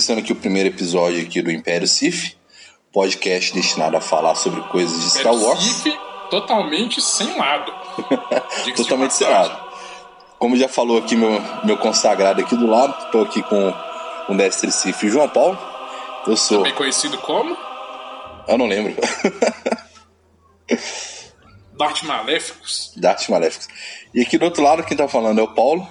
[0.00, 2.34] Começando aqui o primeiro episódio aqui do Império Sif,
[2.90, 5.60] podcast destinado a falar sobre coisas de Star Wars.
[5.60, 5.94] Sif
[6.30, 7.70] totalmente sem lado.
[8.76, 9.62] totalmente sem lado.
[10.38, 13.74] Como já falou aqui meu, meu consagrado aqui do lado, estou aqui com
[14.30, 15.58] o mestre Sif João Paulo.
[16.26, 16.60] Eu sou.
[16.60, 17.54] Também conhecido como?
[18.48, 18.96] Eu não lembro.
[21.76, 22.94] Dart Maléficos.
[22.96, 23.68] Dart Maléficos.
[24.14, 25.86] E aqui do outro lado, quem está falando é o Paulo,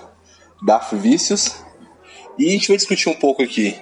[0.63, 1.63] Darth Vícios.
[2.39, 3.79] E a gente vai discutir um pouco aqui.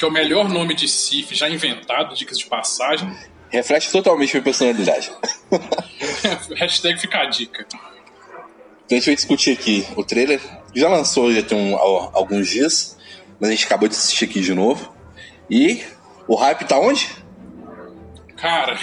[0.00, 3.14] Que é o melhor nome de Sif já inventado, dicas de passagem.
[3.50, 5.12] Reflete totalmente minha personalidade.
[6.56, 7.66] Hashtag fica a dica.
[7.68, 7.82] Então
[8.92, 10.40] a gente vai discutir aqui o trailer.
[10.74, 12.96] Já lançou já tem um, alguns dias,
[13.38, 14.90] mas a gente acabou de assistir aqui de novo.
[15.50, 15.84] E
[16.26, 17.06] o hype tá onde?
[18.38, 18.78] Cara,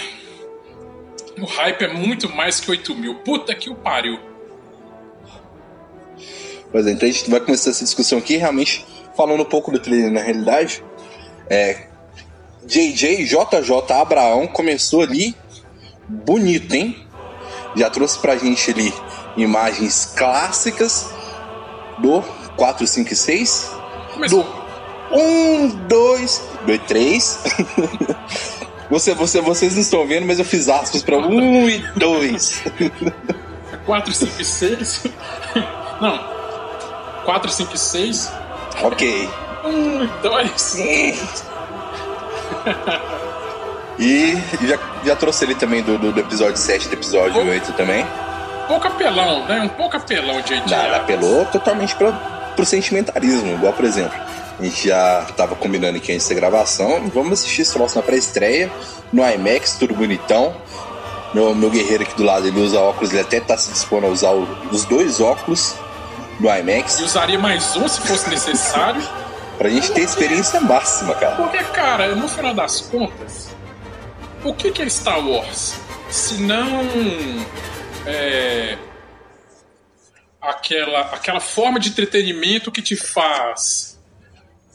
[1.36, 3.16] o hype é muito mais que 8 mil.
[3.16, 4.20] Puta que o pariu.
[6.70, 9.80] Pois é, então a gente vai começar essa discussão aqui realmente falando um pouco do
[9.80, 10.80] trailer na realidade,
[11.50, 11.86] é,
[12.64, 15.34] JJ JJ Abraão começou ali
[16.08, 17.06] bonito, hein?
[17.76, 18.92] Já trouxe pra gente ali
[19.36, 21.10] imagens clássicas
[21.98, 22.22] do
[22.56, 23.70] 4, 5 e 6.
[24.14, 24.42] Começou.
[24.42, 27.44] Do 1, 2, 2, 3.
[28.90, 32.64] Você, você, vocês não estão vendo, mas eu fiz aspas para 1 e 2.
[33.84, 35.04] 4, 5 e 6.
[36.00, 36.18] Não.
[37.24, 38.32] 4, 5 e 6.
[38.82, 39.28] Ok.
[39.64, 40.76] Um, dois.
[43.98, 47.72] e já, já trouxe ele também do, do, do episódio 7 do episódio um, 8
[47.72, 48.06] também.
[48.66, 49.62] Pouco apelão, né?
[49.62, 52.12] Um pouco apelão de Nada, apelou totalmente pra,
[52.54, 53.54] pro sentimentalismo.
[53.54, 54.16] Igual, por exemplo,
[54.58, 57.08] a gente já tava combinando aqui antes da gravação.
[57.14, 58.70] Vamos assistir esse troço na pré-estreia,
[59.12, 60.54] no IMAX, tudo bonitão.
[61.32, 64.10] Meu, meu guerreiro aqui do lado, ele usa óculos, ele até tá se dispondo a
[64.10, 65.74] usar o, os dois óculos
[66.38, 66.98] do IMAX.
[67.00, 69.02] E usaria mais um se fosse necessário.
[69.58, 71.36] pra gente ter experiência máxima, cara.
[71.36, 73.54] Porque, cara, no final das contas,
[74.44, 75.74] o que, que é Star Wars?
[76.08, 76.88] Se não.
[78.06, 78.78] É,
[80.40, 83.98] aquela, aquela forma de entretenimento que te faz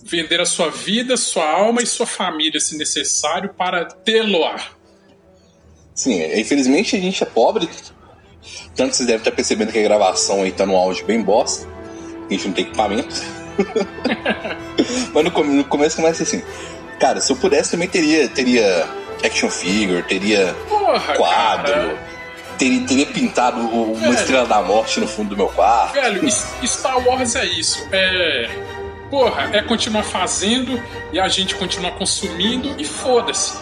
[0.04, 4.44] vender a sua vida, sua alma e sua família, se necessário, para tê-lo
[5.96, 7.70] Sim, infelizmente a gente é pobre,
[8.76, 11.68] tanto vocês devem estar percebendo que a gravação aí tá no áudio bem bosta.
[12.28, 13.43] A gente não tem equipamento.
[15.14, 16.44] Mas no, no, começo começa assim.
[17.00, 18.88] Cara, se eu pudesse também teria, teria
[19.24, 21.98] action figure, teria Porra, quadro.
[22.58, 24.14] Teria, teria, pintado uma Velho.
[24.14, 25.94] estrela da morte no fundo do meu quarto.
[25.94, 26.30] Velho,
[26.66, 27.88] Star Wars é isso.
[27.92, 28.50] É.
[29.10, 30.82] Porra, é continuar fazendo
[31.12, 33.58] e a gente continuar consumindo e foda-se.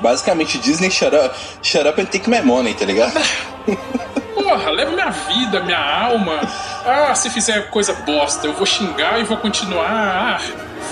[0.00, 3.14] Basicamente, Disney shut up, shut up and take my money, tá ligado?
[4.34, 6.40] Porra, leva minha vida, minha alma.
[6.84, 9.88] Ah, se fizer coisa bosta, eu vou xingar e vou continuar.
[9.88, 10.40] Ah,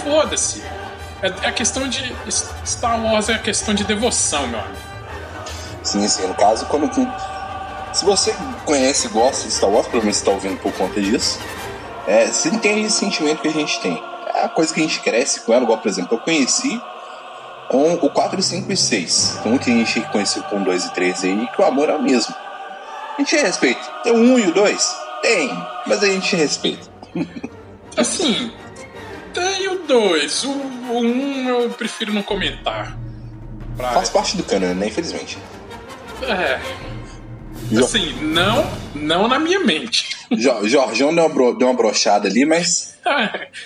[0.05, 0.62] foda-se.
[1.23, 2.15] É, é questão de.
[2.65, 4.77] Star Wars é questão de devoção, meu amigo.
[5.83, 6.27] Sim, sim.
[6.27, 6.91] No caso, quando.
[7.93, 8.34] Se você
[8.65, 11.41] conhece e gosta de Star Wars, provavelmente você está ouvindo por conta disso.
[12.07, 14.03] É, você entende esse sentimento que a gente tem.
[14.33, 16.81] É a coisa que a gente cresce com ela, igual, por exemplo, eu conheci
[17.69, 19.41] com o 4, 5 e 6.
[19.43, 22.03] Tem muita gente que conheceu com 2 e 3 aí que o amor é o
[22.03, 22.34] mesmo.
[23.17, 23.83] A gente respeita.
[24.03, 25.09] Tem o 1 e o 2?
[25.30, 25.48] Tem,
[25.86, 26.91] mas a gente respeita.
[27.96, 28.50] Assim,
[29.32, 30.44] tem o 2.
[30.44, 32.98] O 1 um eu prefiro não comentar.
[33.77, 33.92] Pra...
[33.92, 34.88] Faz parte do canon, né?
[34.88, 35.38] Infelizmente.
[36.22, 36.60] É.
[37.78, 40.16] Assim, não, não na minha mente.
[40.36, 42.98] Jorjão deu uma, bro, deu uma brochada ali, mas.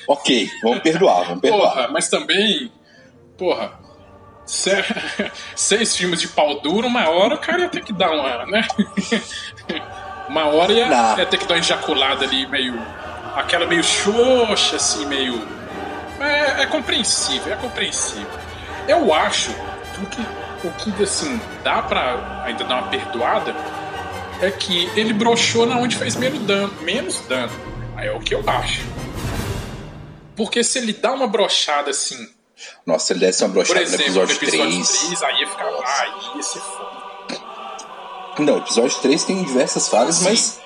[0.06, 1.72] ok, vamos perdoar, vamos perdoar.
[1.72, 2.70] Porra, mas também.
[3.38, 3.72] Porra,
[5.56, 8.66] seis filmes de pau duro, uma hora o cara ia ter que dar uma, né?
[10.28, 12.80] Uma hora ia, ia, ter que dar uma ejaculada ali, meio.
[13.34, 15.40] aquela meio xoxa, assim, meio.
[16.20, 18.26] É, é compreensível, é compreensível.
[18.86, 19.50] Eu acho
[20.10, 23.54] que o que, assim, dá pra ainda dar uma perdoada
[24.40, 26.72] é que ele broxou na onde fez menos dano.
[26.80, 27.52] Menos dano.
[27.96, 28.82] Aí é o que eu acho.
[30.34, 32.28] Porque se ele dá uma brochada assim
[32.84, 34.88] Nossa, ele desse uma brochada no episódio, no episódio 3.
[34.88, 35.70] 3 aí ia ficar.
[35.70, 36.02] Nossa.
[36.02, 36.93] Aí ia ser foda.
[38.38, 40.60] Não, episódio 3 tem diversas falhas, mas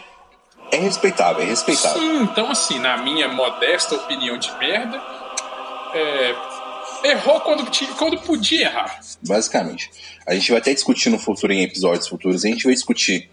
[0.72, 2.00] é respeitável, é respeitável.
[2.00, 5.00] Sim, então assim, na minha modesta opinião de merda,
[5.94, 6.34] é,
[7.04, 7.66] errou quando,
[7.96, 9.00] quando podia errar.
[9.26, 9.90] Basicamente.
[10.26, 13.28] A gente vai até discutir no futuro, em episódios futuros, a gente vai discutir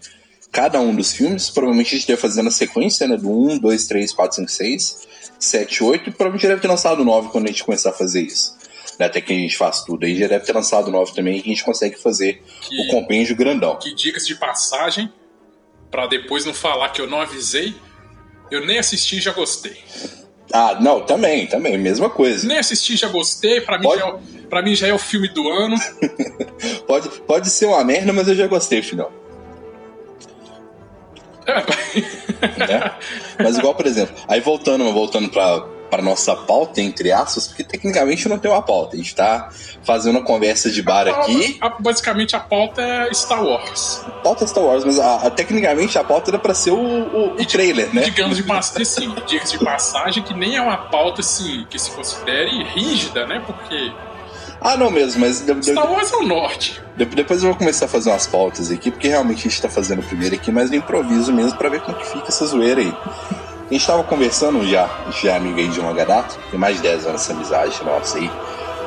[0.50, 1.50] cada um dos filmes.
[1.50, 3.16] Provavelmente a gente deve fazer na sequência, né?
[3.16, 5.06] Do 1, 2, 3, 4, 5, 6,
[5.38, 6.08] 7, 8.
[6.08, 8.55] E provavelmente deve ter lançado 9 quando a gente começar a fazer isso.
[8.98, 10.06] Né, até que a gente faz tudo.
[10.06, 13.36] Aí já deve ter lançado 9 também e a gente consegue fazer que, o compêndio
[13.36, 13.76] grandão.
[13.76, 15.12] Que dicas de passagem,
[15.90, 17.74] para depois não falar que eu não avisei,
[18.50, 19.76] eu nem assisti e já gostei.
[20.52, 22.46] Ah, não, também, também, mesma coisa.
[22.46, 24.00] Nem assisti, já gostei, pra mim, pode...
[24.00, 25.76] já, é, pra mim já é o filme do ano.
[26.86, 29.12] pode, pode ser uma merda, mas eu já gostei, final.
[32.58, 32.92] né?
[33.38, 35.60] Mas igual, por exemplo, aí voltando, voltando pra,
[35.90, 38.94] para nossa pauta, entre aspas, porque tecnicamente não tem uma pauta.
[38.94, 39.48] A gente está
[39.84, 41.58] fazendo uma conversa de bar a aqui.
[41.60, 44.02] A, basicamente a pauta é Star Wars.
[44.06, 47.34] A pauta é Star Wars, mas a, tecnicamente a pauta era para ser o, o,
[47.34, 48.02] o trailer, né?
[48.02, 48.42] Digamos de
[49.26, 53.42] dicas de passagem que nem é uma pauta assim, que se considere rígida, né?
[53.44, 53.92] Porque.
[54.60, 55.44] Ah, não mesmo, mas.
[55.62, 56.80] Star Wars é o norte.
[56.96, 60.02] Depois eu vou começar a fazer umas pautas aqui, porque realmente a gente está fazendo
[60.02, 62.94] primeiro aqui, mas no improviso mesmo, para ver como que fica essa zoeira aí.
[63.68, 66.76] A gente tava conversando já, a gente é amigo aí de longa data, tem mais
[66.76, 68.30] de 10 anos essa amizade nossa aí.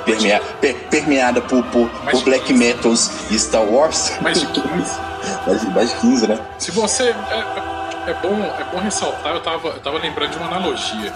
[0.06, 4.18] Permea, per, permeada por, por, por Black Metals e Star Wars.
[4.22, 5.00] Mais de 15.
[5.46, 6.40] mais, mais de 15, né?
[6.58, 7.10] Se você.
[7.10, 11.14] É, é, bom, é bom ressaltar, eu tava, eu tava lembrando de uma analogia.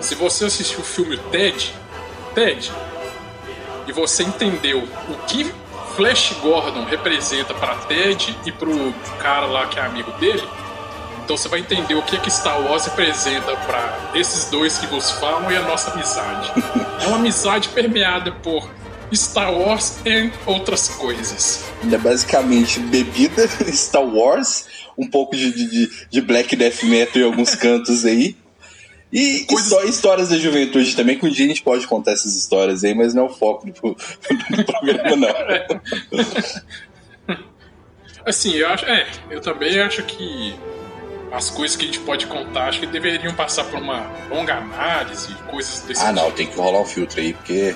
[0.00, 1.74] Se você assistiu o filme Ted,
[2.34, 2.70] Ted,
[3.86, 5.50] e você entendeu o que
[5.96, 10.46] Flash Gordon representa para Ted e pro cara lá que é amigo dele,
[11.28, 14.86] então você vai entender o que é que Star Wars representa para esses dois que
[14.86, 16.50] vos falam e a nossa amizade.
[17.04, 18.66] é uma amizade permeada por
[19.12, 21.64] Star Wars e outras coisas.
[21.92, 24.64] É basicamente bebida, Star Wars,
[24.96, 28.34] um pouco de, de, de Black Death Metal em alguns cantos aí.
[29.12, 29.84] E Coisas...
[29.84, 33.12] histórias da juventude também, que um dia a gente pode contar essas histórias aí, mas
[33.12, 33.94] não é o foco do,
[34.56, 35.28] do programa, não.
[38.24, 38.86] assim, eu acho.
[38.86, 40.54] É, eu também acho que
[41.32, 45.34] as coisas que a gente pode contar, acho que deveriam passar por uma longa análise,
[45.50, 46.20] coisas desse Ah, tipo.
[46.20, 47.74] não, tem que rolar um filtro aí, porque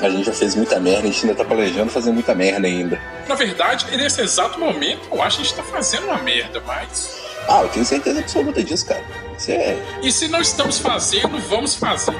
[0.00, 3.00] a gente já fez muita merda, a gente ainda tá planejando fazer muita merda ainda.
[3.28, 7.20] Na verdade, nesse exato momento, eu acho que a gente tá fazendo uma merda, mas.
[7.48, 9.04] Ah, eu tenho certeza absoluta disso, cara.
[9.36, 9.76] Isso é...
[10.02, 12.14] E se não estamos fazendo, vamos fazer.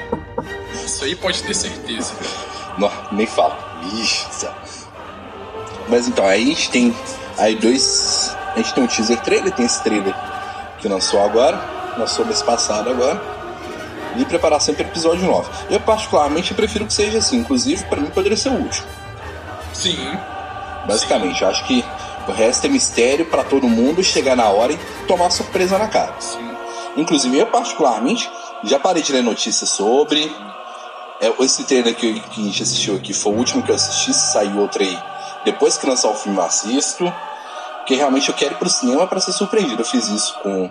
[0.85, 2.13] Isso aí pode ter certeza.
[2.77, 3.57] Não, nem fala.
[3.95, 4.53] Ixi, céu.
[5.87, 6.95] Mas então, aí a gente tem
[7.37, 8.35] aí dois.
[8.53, 10.13] A gente tem um teaser trailer, tem esse trailer
[10.83, 11.59] que lançou agora,
[11.97, 13.19] lançou mês passado agora,
[14.17, 15.49] e preparação para o episódio 9.
[15.69, 18.85] Eu, particularmente, prefiro que seja assim, inclusive, para mim poderia ser o último.
[19.73, 19.97] Sim.
[20.85, 21.45] Basicamente, Sim.
[21.45, 21.85] acho que
[22.27, 26.13] o resto é mistério para todo mundo chegar na hora e tomar surpresa na cara.
[26.19, 26.51] Sim.
[26.97, 28.29] Inclusive, eu, particularmente,
[28.65, 30.31] já parei de ler notícias sobre.
[31.21, 34.13] É, esse trailer que, que a gente assistiu aqui foi o último que eu assisti,
[34.13, 34.99] saiu outro aí.
[35.45, 37.11] Depois que lançar o filme, eu assisto.
[37.83, 39.81] Porque realmente eu quero ir pro cinema para ser surpreendido.
[39.81, 40.69] Eu fiz isso com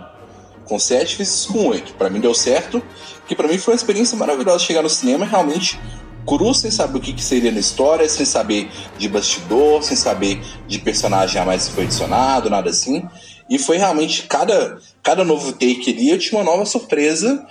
[0.65, 1.93] com 7, fiz isso com 8.
[1.95, 2.83] Para mim deu certo,
[3.29, 5.79] que para mim foi uma experiência maravilhosa chegar no cinema realmente
[6.27, 10.43] cru, sem saber o que, que seria na história, sem saber de bastidor, sem saber
[10.67, 13.07] de personagem a mais que foi adicionado, nada assim.
[13.51, 17.47] E foi realmente cada, cada novo take ali, eu tinha uma nova surpresa.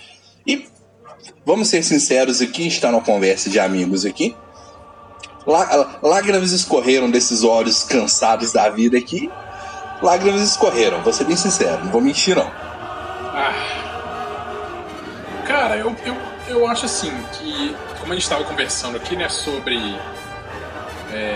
[0.47, 0.65] E
[1.45, 4.35] vamos ser sinceros aqui, está numa conversa de amigos aqui.
[5.45, 9.29] Lá, lágrimas escorreram desses olhos cansados da vida aqui
[10.01, 12.49] lágrimas escorreram, vou ser bem sincero, não vou mentir não.
[13.33, 13.53] Ah.
[15.47, 16.17] Cara, eu, eu,
[16.47, 19.77] eu acho assim que, como a gente estava conversando aqui, né, sobre
[21.11, 21.35] é,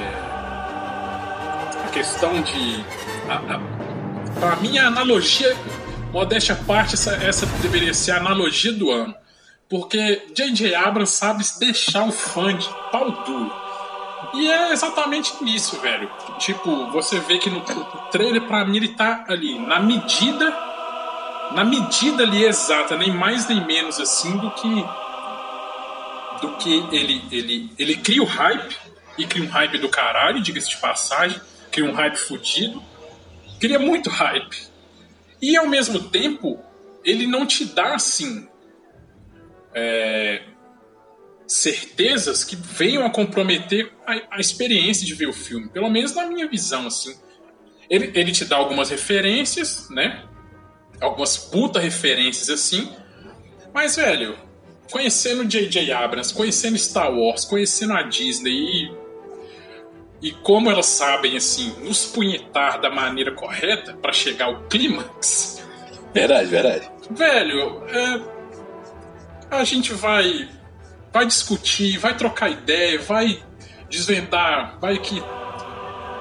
[1.86, 2.84] a questão de.
[3.30, 5.56] A, a, pra mim, a analogia,
[6.12, 9.14] modéstia à parte, essa, essa deveria ser a analogia do ano.
[9.68, 10.76] Porque J.J.
[10.76, 13.65] Abrams sabe deixar o fã de pau duro.
[14.36, 16.12] E é exatamente nisso, velho.
[16.38, 17.62] Tipo, você vê que no
[18.12, 20.54] trailer, pra mim, ele tá ali na medida.
[21.52, 24.86] Na medida ali exata, nem mais nem menos assim do que.
[26.42, 28.76] Do que ele, ele, ele cria o hype,
[29.18, 31.40] e cria um hype do caralho, diga-se de passagem,
[31.72, 32.84] cria um hype fudido,
[33.60, 34.68] cria muito hype.
[35.42, 36.60] E ao mesmo tempo,
[37.04, 38.48] ele não te dá assim.
[39.74, 40.44] É,
[41.48, 46.26] certezas que venham a comprometer a, a, experiência de ver o filme, pelo menos na
[46.26, 47.16] minha visão, assim.
[47.90, 50.24] Ele, ele te dá algumas referências, né?
[51.00, 52.92] Algumas puta referências assim.
[53.74, 54.38] Mas, velho,
[54.92, 55.92] conhecendo J.J.
[55.92, 59.06] Abrams, conhecendo Star Wars, conhecendo a Disney e
[60.22, 65.64] e como elas sabem assim nos punhetar da maneira correta para chegar ao clímax.
[66.14, 66.90] Verdade, verdade.
[67.12, 68.22] Velho, é,
[69.52, 70.50] a gente vai
[71.16, 73.42] vai discutir, vai trocar ideia, vai
[73.90, 75.24] desvendar, vai que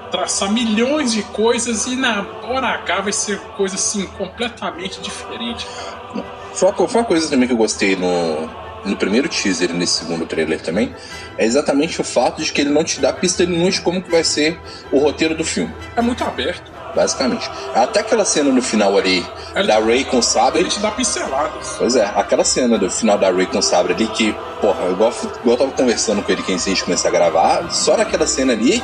[0.09, 6.23] traçar milhões de coisas e na hora H vai ser coisa assim completamente diferente, cara.
[6.53, 8.49] Foi uma, foi uma coisa também que eu gostei no,
[8.85, 10.95] no primeiro teaser e nesse segundo trailer também,
[11.37, 14.09] é exatamente o fato de que ele não te dá pista nenhuma de como que
[14.09, 14.57] vai ser
[14.93, 15.75] o roteiro do filme.
[15.97, 16.71] É muito aberto.
[16.95, 17.51] Basicamente.
[17.73, 20.61] Até aquela cena no final ali ele, da Ray com o sabre.
[20.61, 21.75] Ele te dá pinceladas.
[21.77, 25.11] Pois é, aquela cena do final da Ray com o sabre ali que, porra, igual,
[25.11, 28.53] igual eu tava conversando com ele que antes de começar a gravar, só naquela cena
[28.53, 28.81] ali,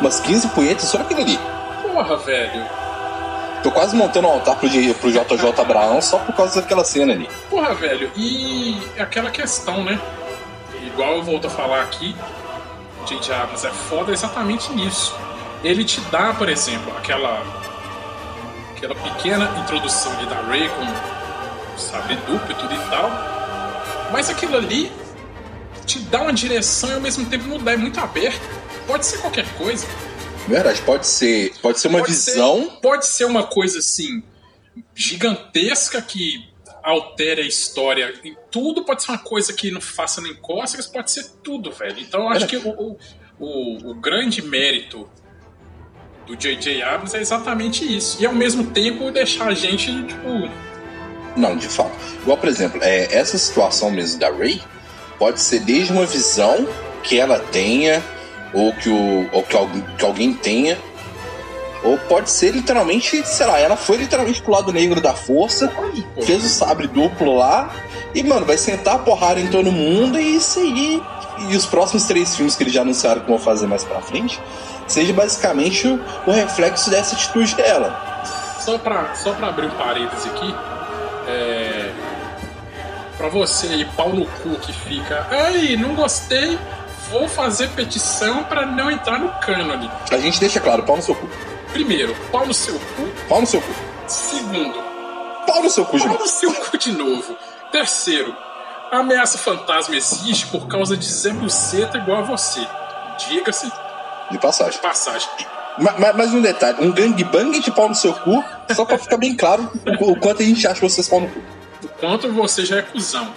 [0.00, 1.38] umas 15 punhetas só naquele ali.
[1.82, 2.64] Porra, velho.
[3.62, 7.26] Tô quase montando um altar pro, pro JJ Abraão só por causa daquela cena ali.
[7.48, 9.98] Porra, velho, e aquela questão, né?
[10.86, 12.14] Igual eu volto a falar aqui,
[13.06, 13.34] J.J.
[13.34, 15.14] Abrams é foda exatamente nisso.
[15.64, 17.42] Ele te dá, por exemplo, aquela
[18.76, 23.10] aquela pequena introdução ali da Ray com sabe duplo e tudo e tal,
[24.12, 24.92] mas aquilo ali
[25.86, 28.40] te dá uma direção e ao mesmo tempo não dá, é muito aberto.
[28.86, 29.86] Pode ser qualquer coisa.
[30.46, 32.62] Verdade, pode ser, pode ser uma pode visão.
[32.62, 34.22] Ser, pode ser uma coisa assim
[34.94, 36.46] gigantesca que
[36.82, 41.10] altere a história em tudo, pode ser uma coisa que não faça nem cócegas, pode
[41.10, 41.98] ser tudo, velho.
[41.98, 42.98] Então eu acho que o,
[43.38, 45.08] o, o grande mérito
[46.26, 46.82] do J.J.
[46.82, 48.20] Abrams é exatamente isso.
[48.20, 50.50] E ao mesmo tempo deixar a gente, tipo.
[51.36, 51.92] Não, de fato.
[52.22, 54.62] Igual, por exemplo, é, essa situação mesmo da Ray
[55.18, 56.66] pode ser desde uma visão
[57.02, 58.02] que ela tenha
[58.52, 60.78] ou que, o, ou que, alguém, que alguém tenha.
[61.82, 65.70] Ou pode ser literalmente, sei lá, ela foi literalmente pro lado negro da força,
[66.24, 67.70] fez o sabre duplo lá,
[68.14, 70.60] e, mano, vai sentar a porrada em todo mundo e isso.
[70.64, 71.02] E
[71.54, 74.40] os próximos três filmes que eles já anunciaram que vão fazer mais pra frente,
[74.86, 78.22] seja basicamente o, o reflexo dessa atitude dela.
[78.60, 80.54] Só pra, só pra abrir um parêntese aqui,
[81.28, 81.92] é.
[83.16, 85.26] Pra você aí, pau no cu que fica.
[85.30, 86.58] Ai, não gostei,
[87.10, 89.90] vou fazer petição para não entrar no cânone.
[90.10, 91.28] A gente deixa claro, pau no seu cu.
[91.72, 93.08] Primeiro, pau no seu cu.
[93.28, 93.72] Pau no seu cu.
[94.06, 94.82] Segundo,
[95.46, 96.22] pau no seu cu de pau novo.
[96.24, 97.36] no seu cu de novo.
[97.70, 98.34] Terceiro,
[98.90, 102.66] a ameaça fantasma existe por causa de Zé Buceta igual a você.
[103.28, 103.70] Diga-se.
[104.30, 104.72] De passagem.
[104.72, 105.28] De passagem.
[105.78, 109.36] Mas, mas, um detalhe, um gangbang de pau no seu cu, só pra ficar bem
[109.36, 111.40] claro o, o quanto a gente acha vocês pau no cu.
[111.82, 113.34] O quanto você já é cuzão.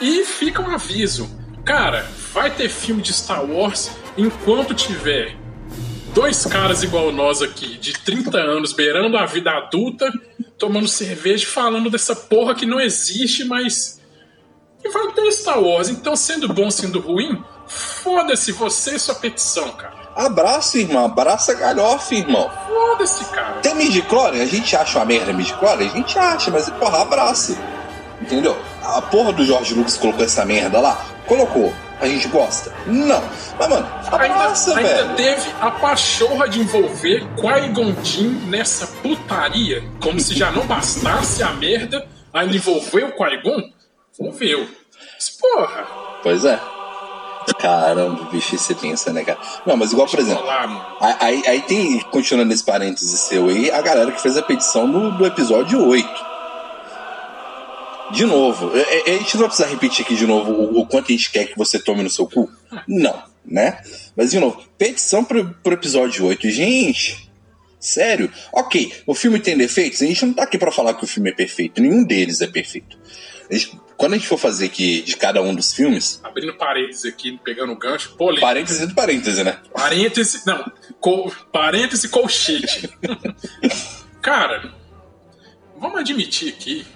[0.00, 1.28] E fica um aviso.
[1.64, 5.36] Cara, vai ter filme de Star Wars enquanto tiver
[6.16, 10.10] dois caras igual nós aqui, de 30 anos, beirando a vida adulta,
[10.56, 14.00] tomando cerveja falando dessa porra que não existe, mas.
[14.82, 15.90] E vai ter Star Wars.
[15.90, 20.05] Então, sendo bom, sendo ruim, foda-se você e sua petição, cara.
[20.16, 21.04] Abraça, irmão.
[21.04, 22.50] Abraça galhofa, irmão.
[22.66, 23.60] Foda-se, cara.
[23.60, 24.42] Tem midichlorian?
[24.42, 25.86] A gente acha uma merda midichlorian?
[25.86, 27.54] A gente acha, mas porra, abraça.
[28.20, 28.56] Entendeu?
[28.82, 31.04] A porra do George Lucas colocou essa merda lá.
[31.26, 31.72] Colocou.
[32.00, 32.72] A gente gosta?
[32.86, 33.22] Não.
[33.58, 35.02] Mas, mano, abraça, ainda, velho.
[35.02, 37.94] Ainda teve a pachorra de envolver Qui-Gon
[38.48, 39.82] nessa putaria.
[40.02, 43.70] Como se já não bastasse a merda, ainda envolveu o Qui-Gon?
[44.18, 44.68] Envolveu.
[45.14, 45.86] Mas, porra.
[46.22, 46.60] Pois é.
[47.58, 49.38] Caramba, bicho, você pensa, né, cara?
[49.64, 50.44] Não, mas igual, por exemplo.
[51.00, 55.10] aí, aí tem, continuando nesse parênteses seu aí, a galera que fez a petição do,
[55.12, 56.36] do episódio 8
[58.10, 60.80] de novo, a, é, é, a gente não vai precisar repetir aqui de novo o,
[60.80, 62.50] o, quanto a gente quer que você tome no seu cu?
[62.86, 63.80] Não, né?
[64.14, 66.50] Mas de novo, petição pro, pro episódio 8.
[66.50, 67.30] Gente,
[67.80, 68.30] sério?
[68.52, 70.02] Ok, o filme tem defeitos?
[70.02, 71.80] A gente não tá aqui para falar que o filme é perfeito.
[71.80, 72.96] Nenhum deles é perfeito.
[73.50, 76.20] A gente, quando a gente for fazer aqui de cada um dos filmes.
[76.22, 78.46] Abrindo parênteses aqui, pegando o gancho, polêmico.
[78.46, 79.58] Parênteses do parêntese, né?
[79.72, 80.42] Parêntese.
[80.46, 82.90] Não, co, parêntese colchete.
[84.20, 84.72] Cara,
[85.78, 86.86] vamos admitir aqui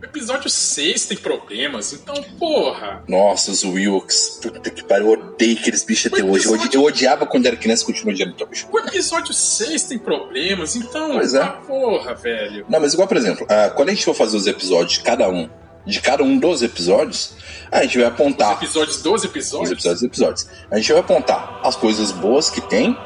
[0.00, 3.04] o episódio 6 tem problemas, então, porra.
[3.06, 4.40] Nossa, os Wilkes.
[4.40, 6.48] Puta que pariu, eu odeio aqueles bichos até hoje.
[6.72, 8.66] Eu odiava quando era criança e continuo odiando até hoje.
[8.72, 11.12] O episódio 6 tem problemas, então.
[11.12, 11.42] Pois é.
[11.42, 12.64] Ah, porra, velho.
[12.66, 15.28] Não, mas igual, por exemplo, uh, quando a gente for fazer os episódios de cada
[15.28, 15.50] um,
[15.90, 17.32] de cada um dos episódios,
[17.70, 18.56] a gente vai apontar.
[18.56, 19.68] Os episódios dos episódios?
[19.68, 20.46] Os episódios dos episódios.
[20.70, 22.96] A gente vai apontar as coisas boas que tem,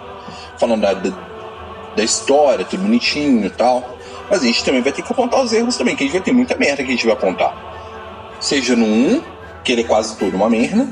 [0.59, 1.11] falando da, da,
[1.97, 3.95] da história, tudo bonitinho e tal
[4.29, 6.23] mas a gente também vai ter que apontar os erros também, que a gente vai
[6.23, 8.37] ter muita merda que a gente vai apontar.
[8.41, 9.23] Seja no 1,
[9.62, 10.87] que ele é quase todo uma merda,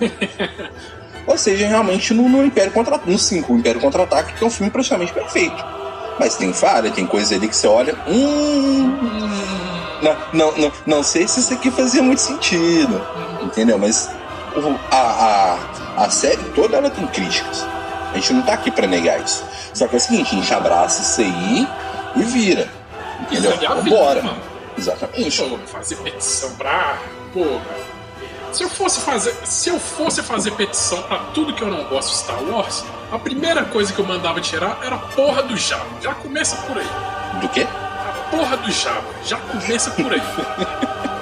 [1.26, 4.50] ou seja realmente no, no Império Contra no 5, o Império Contra-Ataque, que é um
[4.50, 5.64] filme praticamente perfeito.
[6.18, 7.96] Mas tem falha, tem coisa ali que você olha.
[8.06, 9.61] Hum.
[10.02, 13.00] Não, não, não, não sei se isso aqui fazia muito sentido.
[13.40, 13.78] Entendeu?
[13.78, 14.10] Mas
[14.90, 17.64] a, a, a série toda ela tem críticas.
[18.12, 19.44] A gente não tá aqui pra negar isso.
[19.72, 21.68] Só que é o seguinte, a gente abraça isso aí
[22.16, 22.68] e vira.
[23.20, 23.54] Entendeu?
[23.54, 24.36] Isso é Vambora.
[24.76, 25.42] Exatamente.
[25.42, 26.98] Pô, fazer petição pra.
[27.32, 27.60] Porra.
[28.52, 29.34] Se eu fosse fazer.
[29.44, 33.18] Se eu fosse fazer petição pra tudo que eu não gosto de Star Wars, a
[33.18, 35.86] primeira coisa que eu mandava tirar era a porra do Jabba.
[36.02, 36.88] Já começa por aí.
[37.40, 37.66] Do quê?
[38.32, 39.14] Porra do Jabba.
[39.24, 40.22] Já começa por aí.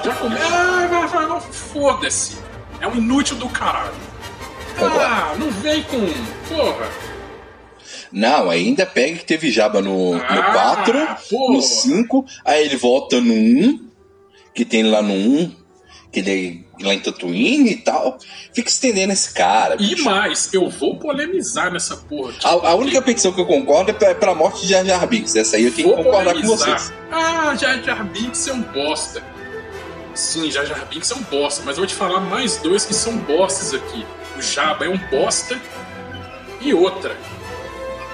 [0.05, 0.45] Já começa.
[0.47, 2.39] Ah, foda-se.
[2.81, 3.93] É um inútil do caralho.
[4.79, 5.99] Ah, não vem com.
[6.49, 6.89] Porra.
[8.13, 11.53] Não, ainda pega que teve Jabba no, Ah, no 4, porra.
[11.55, 13.89] no 5, aí ele volta no 1,
[14.55, 15.55] que tem lá no 1,
[16.11, 18.19] que ele lá em Tatooine e tal.
[18.53, 19.75] Fica estendendo esse cara.
[19.79, 20.05] E bicho.
[20.05, 22.31] mais, eu vou polemizar nessa porra.
[22.31, 22.47] aqui.
[22.47, 25.37] A, a única petição que eu concordo é pra, pra morte de Jar Jar Binks.
[25.37, 26.79] Essa aí eu tenho que concordar com polemizar.
[26.79, 26.93] vocês.
[27.11, 29.23] Ah, Jar Jar Binks é um bosta.
[30.15, 32.95] Sim, Jar Jar Binks é um bosta, mas eu vou te falar mais dois que
[32.95, 34.05] são bostas aqui.
[34.37, 35.59] O Jabba é um bosta
[36.61, 37.17] e outra.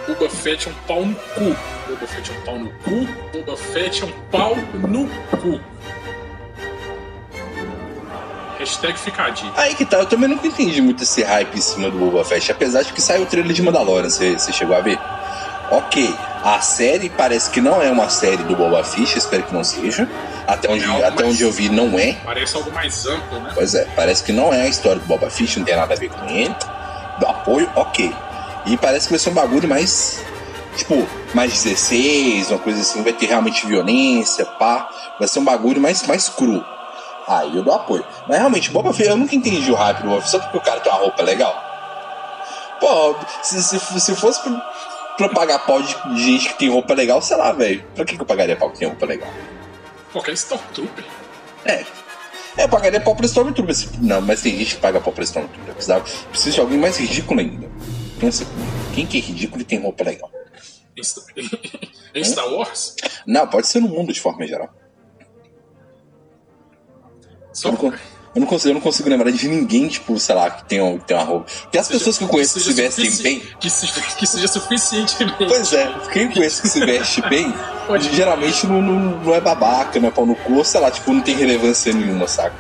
[0.07, 1.57] Boba Fett é um pau no cu.
[1.89, 3.09] Boba Fett é um pau no cu.
[3.33, 5.09] Boba Fett é um pau no
[5.41, 5.61] cu.
[8.59, 9.53] Hashtag fica a dica.
[9.61, 12.51] Aí que tá, eu também nunca entendi muito esse hype em cima do Boba Fett,
[12.51, 14.99] apesar de que saiu o trailer de Mandalorian, você chegou a ver?
[15.71, 19.65] Ok, a série parece que não é uma série do Boba Fett, espero que não
[19.65, 20.09] seja.
[20.47, 22.13] Até onde, É até mais- onde eu vi, não é.
[22.25, 23.51] Parece algo mais amplo, né?
[23.53, 25.97] Pois é, parece que não é a história do Boba Fett, não tem nada a
[25.97, 26.55] ver com ele.
[27.19, 28.15] Do apoio, ok.
[28.67, 30.25] E parece que vai ser um bagulho mais.
[30.77, 34.89] Tipo, mais 16, uma coisa assim, vai ter realmente violência, pá.
[35.19, 36.63] Vai ser um bagulho mais, mais cru.
[37.27, 38.05] Aí eu dou apoio.
[38.29, 40.61] Mas realmente, Boba Fett, eu nunca entendi o hype do Boba Fett só porque o
[40.61, 41.55] cara tem uma roupa legal.
[42.81, 44.61] Pô, se, se, se fosse pra,
[45.17, 47.83] pra pagar pau de de gente que tem roupa legal, sei lá, velho.
[47.95, 49.29] Pra que, que eu pagaria pau que tem roupa legal?
[50.13, 51.05] Qualquer Stormtrooper.
[51.65, 51.85] É.
[52.59, 53.75] É, eu pagaria pau pra Stormtrooper.
[54.01, 55.75] Não, mas tem gente que paga pau pra Stormtrooper.
[55.75, 57.69] Precisava, precisa de alguém mais ridículo ainda.
[58.21, 58.47] Pensa,
[58.95, 60.31] quem que é ridículo e tem roupa legal?
[60.97, 61.25] Em Star-
[62.15, 62.95] em Star Wars?
[63.27, 64.71] Não, pode ser no mundo de forma geral.
[67.57, 67.93] Só Eu não,
[68.35, 70.99] eu não consigo, eu não consigo lembrar de ninguém, tipo, sei lá, que tem, um-
[70.99, 71.47] que tem uma roupa.
[71.63, 73.43] Porque as pessoas que eu conheço que se seja vestem bem.
[73.59, 75.47] Que, se- que seja suficientemente.
[75.47, 77.53] Pois é, quem eu conheço que se veste bem,
[78.13, 81.23] geralmente não, não, não é babaca, não é pau no cu, sei lá, tipo, não
[81.23, 82.55] tem relevância nenhuma, saca?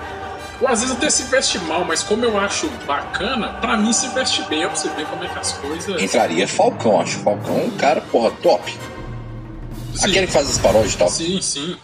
[0.62, 4.08] Ou às vezes até se veste mal, mas como eu acho bacana, pra mim se
[4.08, 4.64] veste bem.
[4.64, 6.02] Ó, pra você ver como é que as coisas.
[6.02, 8.72] Entraria Falcão, acho Falcão um cara, porra, top.
[9.94, 11.08] Sim, Aquele que faz as paródias e tal.
[11.10, 11.76] sim, sim.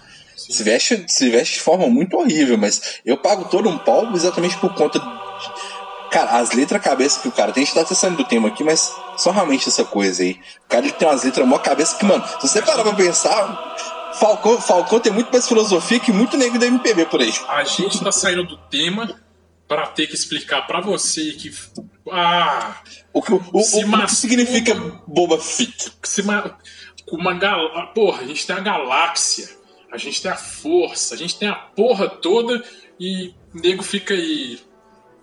[0.53, 4.57] Se veste, se veste de forma muito horrível, mas eu pago todo um pau exatamente
[4.59, 4.99] por conta.
[4.99, 5.07] De...
[6.11, 8.63] Cara, as letras cabeça que o cara tem, a gente tá saindo do tema aqui,
[8.63, 10.39] mas só realmente essa coisa aí.
[10.67, 13.77] O cara ele tem umas letras mó cabeça que, mano, se você parar pra pensar,
[14.21, 17.33] Falcão, Falcão tem muito mais filosofia que muito negro da MPB por aí.
[17.49, 19.19] A gente tá saindo do tema
[19.67, 21.51] pra ter que explicar pra você que.
[22.11, 22.75] Ah,
[23.15, 24.75] O que, o, o- Se o que significa
[25.07, 25.93] Boba Fett?
[26.03, 26.59] se uma,
[27.11, 27.59] uma gal...
[27.95, 29.49] Porra, a gente tem a galáxia,
[29.93, 32.65] a gente tem a força, a gente tem a porra toda
[32.99, 34.59] e o nego fica aí.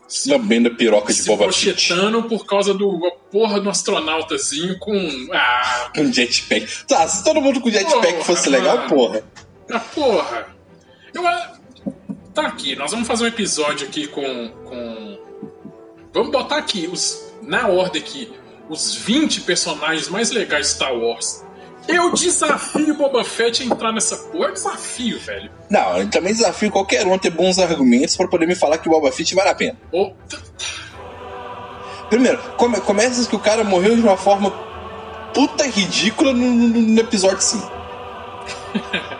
[0.07, 1.93] Se, Lambendo a piroca de se Boba Fett.
[2.27, 5.27] por causa do a porra do astronautazinho com.
[5.31, 6.85] Ah, Com jetpack.
[6.87, 8.89] Tá, se todo mundo com jetpack Porra, fosse legal, mano.
[8.89, 9.23] porra.
[9.71, 10.47] Ah, porra!
[11.13, 11.59] Eu, ah,
[12.33, 14.49] tá aqui, nós vamos fazer um episódio aqui com.
[14.65, 15.19] com...
[16.11, 18.31] Vamos botar aqui, os, na ordem aqui,
[18.67, 21.43] os 20 personagens mais legais de Star Wars.
[21.91, 24.47] Eu desafio Boba Fett a entrar nessa porra.
[24.49, 25.49] Eu desafio, velho.
[25.69, 28.87] Não, eu também desafio qualquer um a ter bons argumentos pra poder me falar que
[28.87, 29.77] o Boba Fett vale a pena.
[29.91, 30.11] Ô,
[32.09, 34.49] Primeiro, come, começa que o cara morreu de uma forma
[35.33, 37.71] puta ridícula no, no- no episódio 5.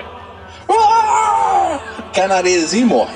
[0.72, 1.80] Ah!
[2.14, 3.16] Cai na areiazinha e morre.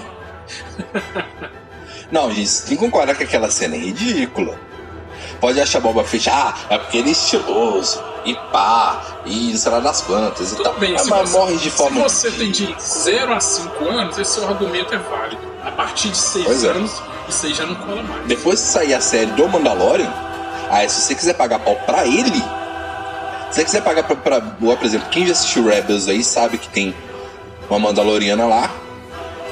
[2.12, 4.60] Não, gente, tem que concordar que aquela cena é ridícula.
[5.44, 9.82] Pode achar Boba Fett, ah, é porque ele é estiloso, e pá, e sei lá
[9.82, 10.80] das plantas e tudo tal.
[10.80, 12.08] bem, Ah, mas você, morre de forma.
[12.08, 15.42] se você tem de 0 a 5 anos, esse seu argumento é válido.
[15.62, 16.70] A partir de 6 Pois é.
[16.70, 16.94] anos,
[17.28, 18.26] isso aí já não cola mais.
[18.26, 20.10] Depois que sair a série do Mandalorian,
[20.70, 22.32] aí se você quiser pagar pau pra ele,
[23.52, 26.70] se você quiser pagar pra, pra por exemplo, quem já assistiu Rebels aí sabe que
[26.70, 26.96] tem
[27.70, 28.72] uma Mandaloriana lá,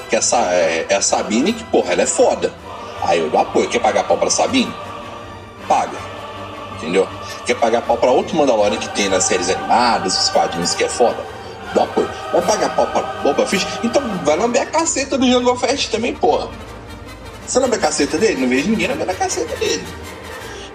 [0.10, 2.54] que essa é, é a Sabine, que porra, ela é foda.
[3.04, 3.68] Aí eu dou apoio.
[3.68, 4.74] Quer pagar pau pra Sabine?
[5.72, 5.98] Paga.
[6.76, 7.08] Entendeu?
[7.46, 10.90] Quer pagar pau pra outro Mandalorian que tem nas séries animadas, os quadrinhos que é
[10.90, 11.24] foda?
[11.74, 12.10] Dá apoio.
[12.34, 13.66] Vai pagar pau pra Boba Fett?
[13.82, 16.50] Então vai lamber a caceta do Jango Fett também, porra.
[17.48, 18.42] Você lambe a caceta dele?
[18.42, 19.88] Não vejo ninguém lambendo a caceta dele.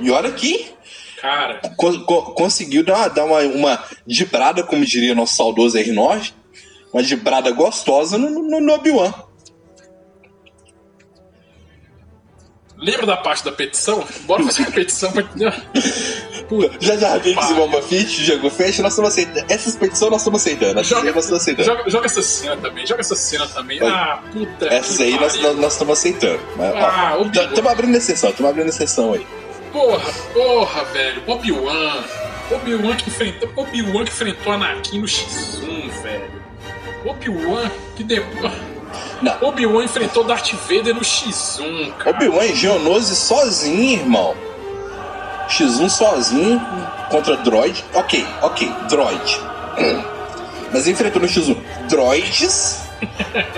[0.01, 0.75] E olha que
[1.21, 6.33] Cara, co- co- conseguiu dar, uma, dar uma, uma dibrada, como diria nosso saudoso R9,
[6.93, 9.13] uma dibrada gostosa no, no, no Obi-Wan.
[12.79, 14.05] Lembra da parte da petição?
[14.23, 15.25] Bora fazer uma petição pra.
[16.49, 19.47] Puta, já já Binks e Bomba Fit, Django Fest, nós estamos aceitando.
[19.49, 20.85] Essas petições nós estamos aceitando.
[20.85, 21.67] Joga, nós estamos aceitando.
[21.67, 23.81] Joga, joga, essa cena também, joga essa cena também.
[23.83, 24.67] Ah, puta.
[24.67, 26.41] Essas aí nós, nós, estamos aceitando.
[26.57, 29.27] Mas, ah, Estamos abrindo exceção, estamos abrindo exceção aí.
[29.73, 31.23] Porra, porra, velho.
[31.27, 32.05] Obi-Wan.
[32.51, 33.51] Obi-Wan que enfrentou.
[33.57, 36.43] Obi-Wan que enfrentou Anakin no X1, velho.
[37.05, 38.76] Obi-Wan que depois.
[39.41, 42.17] Obi-Wan enfrentou Darth Vader no X1, cara.
[42.17, 44.35] Obi-Wan e Geonose sozinho, irmão.
[45.49, 46.61] X1 sozinho
[47.11, 47.85] contra droid.
[47.95, 49.41] Ok, ok, droid.
[50.73, 51.57] Mas enfrentou no X1
[51.89, 52.81] droids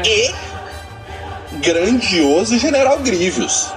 [0.04, 0.34] e
[1.60, 3.72] grandioso General Grievous.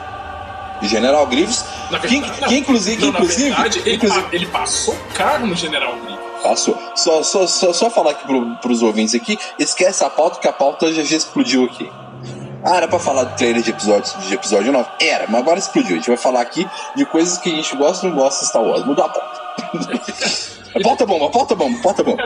[0.83, 1.63] General Grievous,
[2.07, 6.10] que, não, que, inclusive, não, inclusive, verdade, ele, inclusive, ele passou caro no General Grievous.
[6.41, 6.77] Passou.
[6.95, 10.53] Só, só, só, só falar aqui pro, pros ouvintes aqui, esquece a pauta, que a
[10.53, 11.89] pauta já, já explodiu aqui.
[12.63, 14.89] Ah, era pra falar do trailer de episódio, de episódio 9?
[14.99, 15.93] Era, mas agora explodiu.
[15.93, 18.49] A gente vai falar aqui de coisas que a gente gosta e não gosta de
[18.49, 18.85] Star Wars.
[18.85, 19.41] Mudou a pauta.
[20.83, 22.23] pauta bomba, pauta bomba, pauta bomba.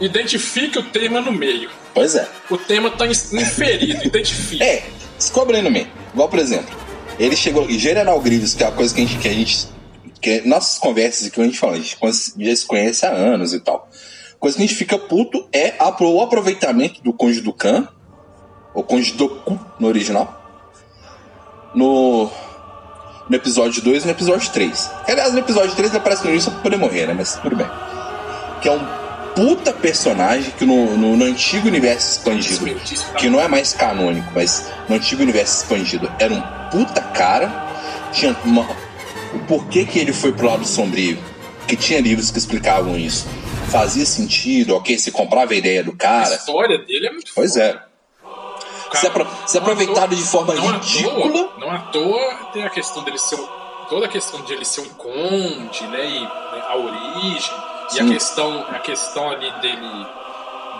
[0.00, 1.70] Identifique o tema no meio.
[1.94, 2.28] Pois é.
[2.50, 4.62] O tema tá inferido, identifique.
[4.64, 4.84] É,
[5.16, 5.86] descobre aí no meio.
[6.12, 6.76] Igual, por exemplo,
[7.18, 7.68] ele chegou.
[7.68, 9.68] General Grievous, que é a coisa que a gente, que a gente
[10.20, 11.96] que nossas conversas que a gente fala, a gente
[12.38, 13.88] já se conhece há anos e tal.
[14.38, 17.88] Coisa que a gente fica puto é o aproveitamento do Conde do Khan,
[18.74, 20.42] o Conde do Ku no original,
[21.74, 22.30] no,
[23.28, 24.90] no episódio 2 e no episódio 3.
[25.08, 27.14] Aliás, no episódio 3 ele aparece no início pra poder morrer, né?
[27.14, 27.66] Mas tudo bem.
[28.60, 32.66] Que é um puta personagem que no, no, no antigo universo expandido,
[33.18, 36.40] que não é mais canônico, mas no antigo universo expandido, era um
[36.70, 37.64] puta cara.
[38.12, 38.64] Tinha uma,
[39.44, 41.18] o porquê que ele foi pro lado sombrio,
[41.68, 43.26] que tinha livros que explicavam isso.
[43.70, 46.28] Fazia sentido, ok, se comprava a ideia do cara.
[46.28, 47.64] A história dele é muito Pois foda.
[48.92, 48.96] é.
[48.96, 51.26] se, apro se aproveitado de forma não ridícula.
[51.26, 53.46] À toa, não à toa tem a questão dele ser um,
[53.88, 56.28] toda a questão de ele ser um conde, né, e né,
[56.68, 57.54] a origem
[57.88, 57.96] Sim.
[57.96, 60.06] e a questão a questão ali dele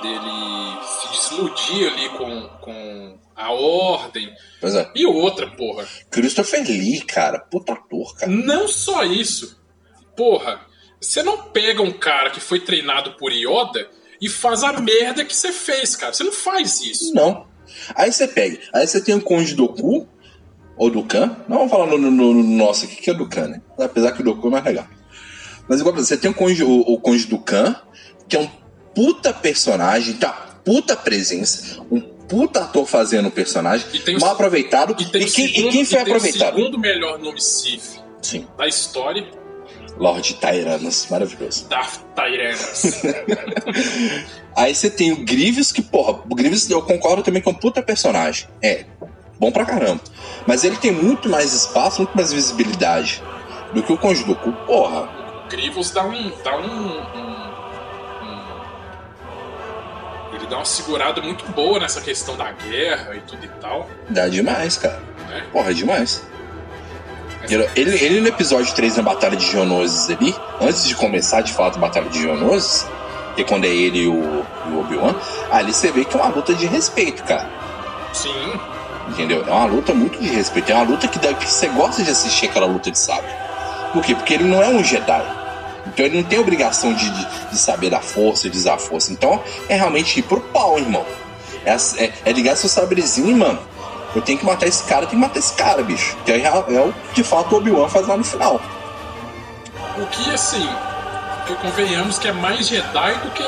[0.03, 4.33] dele se desiludir ali com, com a Ordem.
[4.61, 4.91] Pois é.
[4.95, 5.87] E outra, porra.
[6.11, 7.39] Christopher Lee, cara.
[7.39, 8.31] Puta ator, cara.
[8.31, 9.61] Não só isso.
[10.17, 10.61] Porra,
[11.01, 13.89] você não pega um cara que foi treinado por Yoda
[14.21, 16.13] e faz a merda que você fez, cara.
[16.13, 17.15] Você não faz isso.
[17.15, 17.47] Não.
[17.95, 18.59] Aí você pega.
[18.73, 20.09] Aí você tem o Conde Doku,
[20.77, 21.37] ou Dukan.
[21.49, 23.63] Não vamos falar no, no, no nosso aqui, que é Dukan, né?
[23.79, 24.87] Apesar que o Doku é mais legal.
[25.69, 27.75] Mas igual você tem o Conde, o, o Conde Dukan,
[28.29, 28.49] que é um
[28.95, 30.33] puta personagem, tá?
[30.65, 33.87] Puta presença, um puta ator fazendo o personagem,
[34.21, 34.97] mal aproveitado.
[34.99, 36.55] E, e, quem, segundo, e quem foi aproveitado?
[36.55, 38.47] O segundo melhor nome Sith Sim.
[38.57, 39.27] da história.
[39.97, 41.69] Lord Tyrannus, maravilhoso.
[41.69, 43.05] Darth Tyrannus.
[44.57, 47.81] Aí você tem o Grievous, que, porra, o Grievous eu concordo também com um puta
[47.83, 48.49] personagem.
[48.61, 48.85] É,
[49.39, 50.01] bom pra caramba.
[50.47, 53.23] Mas ele tem muito mais espaço, muito mais visibilidade
[53.73, 54.53] do que o Conde Doku.
[54.67, 55.09] Porra.
[55.47, 56.33] O Grievous dá um.
[56.43, 57.44] Dá um, um
[60.55, 63.89] dá uma segurada muito boa nessa questão da guerra e tudo e tal.
[64.09, 65.03] Dá demais, cara.
[65.33, 65.41] É?
[65.53, 66.25] Porra, é demais.
[67.49, 71.77] Ele, ele, no episódio 3 na Batalha de Geonosis ali, antes de começar de fato
[71.77, 72.87] a Batalha de Geonosis,
[73.35, 75.15] que é quando é ele e o, o Obi-Wan,
[75.51, 77.51] ali você vê que é uma luta de respeito, cara.
[78.13, 78.53] Sim.
[79.09, 79.45] Entendeu?
[79.47, 80.71] É uma luta muito de respeito.
[80.71, 83.29] É uma luta que, dá, que você gosta de assistir aquela luta de sábio.
[83.93, 84.15] Por quê?
[84.15, 85.44] Porque ele não é um Jedi.
[85.87, 89.13] Então ele não tem obrigação de, de, de saber da força, de usar a força.
[89.13, 91.05] Então é realmente ir pro pau, irmão.
[91.65, 93.59] É, é, é ligar seu sabrezinho, mano.
[94.15, 96.17] Eu tenho que matar esse cara, eu tenho que matar esse cara, bicho.
[96.25, 98.61] Que é, é o que de fato o Obi-Wan faz lá no final.
[99.99, 100.69] O que, assim,
[101.47, 103.45] que convenhamos que é mais Jedi do que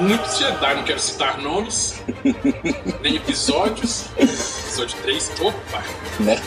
[0.00, 0.74] muitos Jedi.
[0.74, 2.00] Não quero citar nomes,
[3.02, 4.06] nem episódios.
[4.16, 5.82] Episódio 3, opa!
[6.20, 6.40] Né?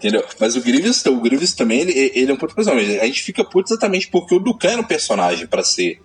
[0.00, 0.24] Entendeu?
[0.38, 2.98] Mas o Grievous, o Grievous também, ele, ele é um puto personagem.
[2.98, 6.00] A gente fica puto exatamente porque o Dukan era um personagem para ser.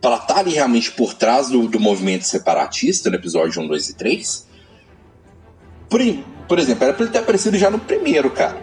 [0.00, 3.88] para estar tá ali realmente por trás do, do movimento separatista no episódio 1, 2
[3.90, 4.46] e 3.
[5.90, 6.00] Por,
[6.48, 8.58] por exemplo, era pra ele ter aparecido já no primeiro, cara.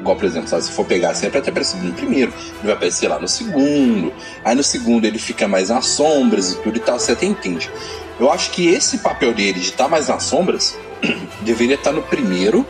[0.00, 2.32] Igual, por exemplo, sabe, se for pegar assim, é pra ter aparecido no primeiro.
[2.32, 4.14] Ele vai aparecer lá no segundo.
[4.42, 6.98] Aí no segundo ele fica mais nas sombras e tudo e tal.
[6.98, 7.70] Você até entende.
[8.18, 10.74] Eu acho que esse papel dele de estar tá mais nas sombras
[11.42, 12.66] deveria estar no primeiro,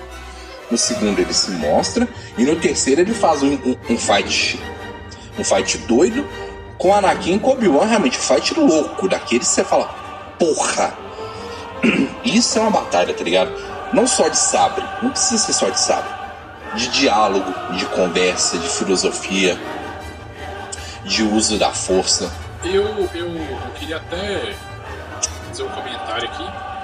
[0.70, 4.60] no segundo ele se mostra, e no terceiro ele faz um, um, um fight.
[5.38, 6.26] Um fight doido
[6.76, 9.86] com Anakin e Obi-Wan, realmente, um fight louco, daquele que você fala,
[10.38, 10.94] porra!
[12.24, 13.52] Isso é uma batalha, tá ligado?
[13.92, 16.18] Não só de sabre, não precisa ser só de sabre.
[16.74, 19.58] De diálogo, de conversa, de filosofia,
[21.04, 22.30] de uso da força.
[22.62, 24.54] Eu, eu, eu queria até
[25.48, 26.77] fazer um comentário aqui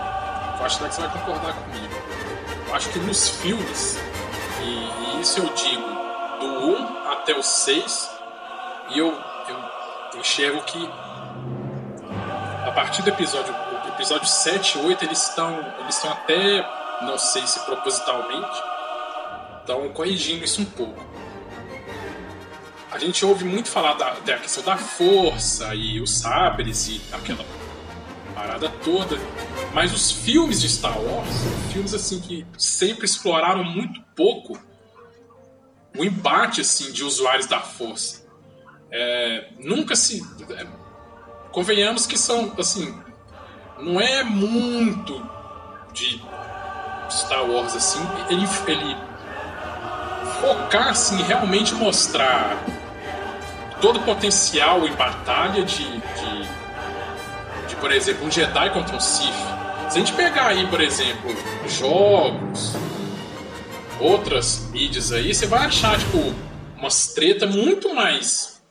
[0.58, 1.94] eu acho que você vai concordar comigo.
[2.68, 3.98] Eu acho que nos filmes,
[4.62, 5.86] e, e isso eu digo
[6.40, 8.10] do 1 até o 6,
[8.90, 9.08] e eu,
[9.48, 10.90] eu enxergo que
[12.66, 13.54] a partir do episódio,
[13.94, 16.68] episódio 7 e 8, eles estão eles estão até,
[17.02, 18.62] não sei se propositalmente,
[19.60, 21.02] estão corrigindo isso um pouco.
[22.90, 27.44] A gente ouve muito falar da, da questão da força e os sabres e aquela
[28.34, 29.16] parada toda.
[29.72, 34.58] Mas os filmes de Star Wars são filmes assim que sempre exploraram muito pouco
[35.96, 38.24] o embate assim de usuários da força.
[38.90, 40.66] É, nunca se é,
[41.50, 42.94] convenhamos que são assim
[43.80, 45.20] não é muito
[45.92, 46.22] de
[47.10, 48.96] Star Wars assim ele, ele
[50.40, 52.56] focar assim realmente mostrar
[53.80, 56.43] todo o potencial em batalha de, de,
[57.74, 59.34] de, por exemplo, um Jedi contra um Sith.
[59.90, 61.34] Se a gente pegar aí, por exemplo,
[61.68, 62.74] jogos,
[64.00, 66.18] outras mídias aí, você vai achar, tipo,
[66.76, 68.62] umas treta muito mais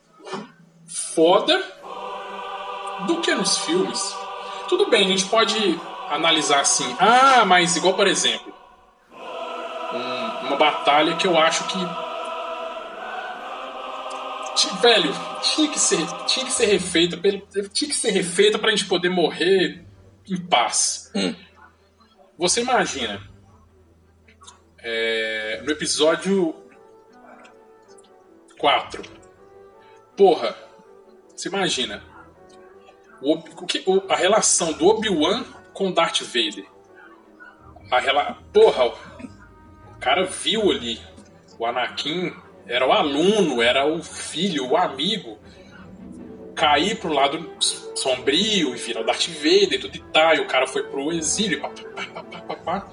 [1.16, 1.62] foda
[3.06, 4.16] do que nos filmes.
[4.68, 8.54] Tudo bem, a gente pode analisar assim, ah, mas igual, por exemplo,
[9.94, 11.78] um, uma batalha que eu acho que
[14.82, 17.18] velho, tinha que ser, tinha que ser refeita,
[17.70, 19.86] tinha que ser refeita pra gente poder morrer
[20.28, 21.12] em paz.
[21.14, 21.36] Hum.
[22.38, 23.22] Você imagina
[24.80, 26.56] é, no episódio
[28.58, 29.04] 4.
[30.16, 30.56] Porra,
[31.36, 32.02] você imagina
[33.22, 36.66] o, o que, o, a relação do Obi-Wan com Darth Vader.
[37.92, 41.00] A rela, porra, o cara viu ali
[41.60, 42.34] o Anakin
[42.68, 45.38] era o aluno, era o filho, o amigo.
[46.56, 47.52] Cair pro lado
[47.96, 50.36] sombrio e virar o Darth Vader e tudo e tal.
[50.36, 51.62] E o cara foi pro exílio.
[51.62, 52.88] Pá, pá, pá, pá, pá,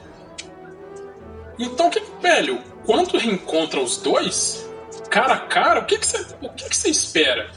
[1.58, 4.68] Então, que, velho, quando reencontra os dois,
[5.10, 7.50] cara a cara, o que você o que que espera?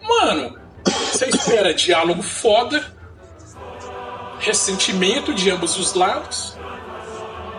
[0.00, 2.92] Mano, você espera diálogo foda,
[4.40, 6.56] ressentimento de ambos os lados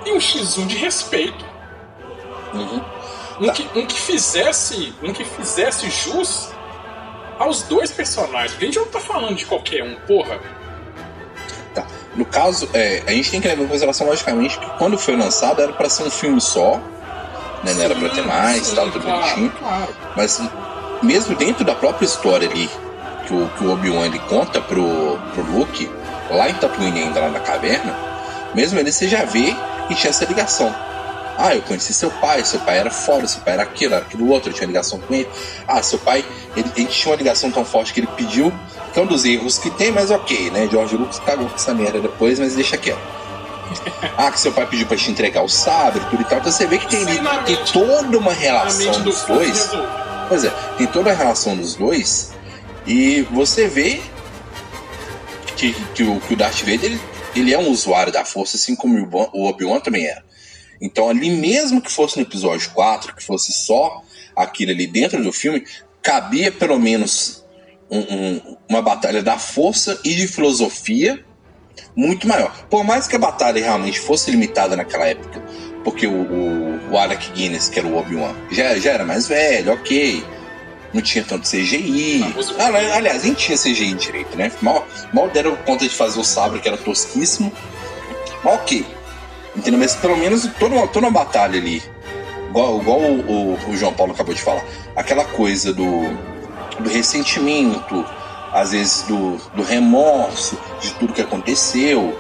[0.06, 1.46] e um X1 de respeito.
[2.54, 2.93] Uhum
[3.40, 6.50] um que, um que fizesse um que fizesse jus
[7.40, 8.52] aos dois personagens.
[8.52, 10.40] Porque a gente não tá falando de qualquer um, porra.
[11.74, 11.86] Tá.
[12.16, 15.62] No caso, é, a gente tem que levar em consideração, logicamente, que quando foi lançado
[15.62, 16.78] era para ser um filme só,
[17.64, 17.74] né?
[17.74, 19.52] Não era pra ter mais, sim, tal, tudo claro, bonitinho.
[19.52, 19.96] Claro.
[20.16, 20.42] Mas
[21.02, 22.70] mesmo dentro da própria história ali,
[23.28, 25.90] que o, que o Obi-Wan ele conta pro, pro Luke,
[26.30, 27.96] lá em Tatooine ainda lá na caverna,
[28.54, 29.56] mesmo ele você já vê
[29.88, 30.74] que tinha essa ligação.
[31.38, 34.30] Ah, eu conheci seu pai, seu pai era foda, seu pai era aquilo, era aquilo
[34.30, 35.28] outro, eu tinha ligação com ele.
[35.68, 36.24] Ah, seu pai,
[36.56, 38.54] ele, ele tinha uma ligação tão forte que ele pediu,
[38.94, 40.68] que é um dos erros que tem, mas ok, né?
[40.70, 43.02] George Lucas cagou com essa merda depois, mas deixa quieto.
[44.18, 46.38] Ah, que seu pai pediu pra te entregar o sabre, tudo e tal.
[46.40, 49.70] Então você vê que tem, Sim, tem toda uma relação dos do dois.
[50.28, 52.34] Pois é, tem toda a relação dos dois.
[52.86, 54.02] E você vê
[55.56, 57.02] que, que, o, que o Darth Vader ele,
[57.36, 58.98] ele é um usuário da força, assim como
[59.34, 60.24] o Obi-Wan também era.
[60.84, 64.02] Então, ali, mesmo que fosse no episódio 4, que fosse só
[64.36, 65.64] aquilo ali dentro do filme,
[66.02, 67.46] cabia pelo menos
[67.90, 71.24] um, um, uma batalha da força e de filosofia
[71.96, 72.54] muito maior.
[72.70, 75.42] Por mais que a batalha realmente fosse limitada naquela época,
[75.86, 79.72] porque o, o, o Alec Guinness, que era o Obi-Wan, já, já era mais velho,
[79.72, 80.22] ok.
[80.94, 82.24] Não tinha tanto CGI.
[82.60, 84.52] Ah, aliás, nem tinha CGI direito, né?
[84.62, 87.52] Mal, mal deram conta de fazer o sabre, que era tosquíssimo.
[88.44, 88.86] Mas ok.
[89.56, 89.80] Entendeu?
[89.80, 91.84] Mas pelo menos toda toda uma batalha ali,
[92.50, 94.64] igual, igual o, o, o, João Paulo acabou de falar,
[94.96, 96.02] aquela coisa do,
[96.80, 98.06] do ressentimento,
[98.52, 102.18] às vezes do, do remorso de tudo que aconteceu,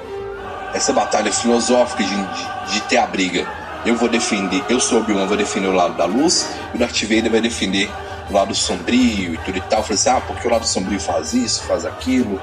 [0.74, 3.48] essa batalha filosófica de, de, de ter a briga.
[3.86, 7.02] Eu vou defender, eu sou Obi-Wan, vou defender o lado da luz, e o Darth
[7.02, 7.89] Vader vai defender
[8.30, 9.80] o lado sombrio e tudo e tal.
[9.80, 12.39] Eu falei assim, ah, porque o lado sombrio faz isso, faz aquilo,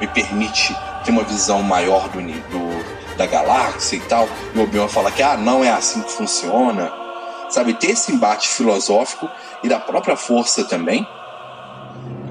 [0.00, 4.88] me permite ter uma visão maior do, do, da galáxia e tal, e o Obi-Wan
[4.88, 6.92] fala que ah, não é assim que funciona.
[7.48, 9.30] Sabe, ter esse embate filosófico
[9.62, 11.06] e da própria força também.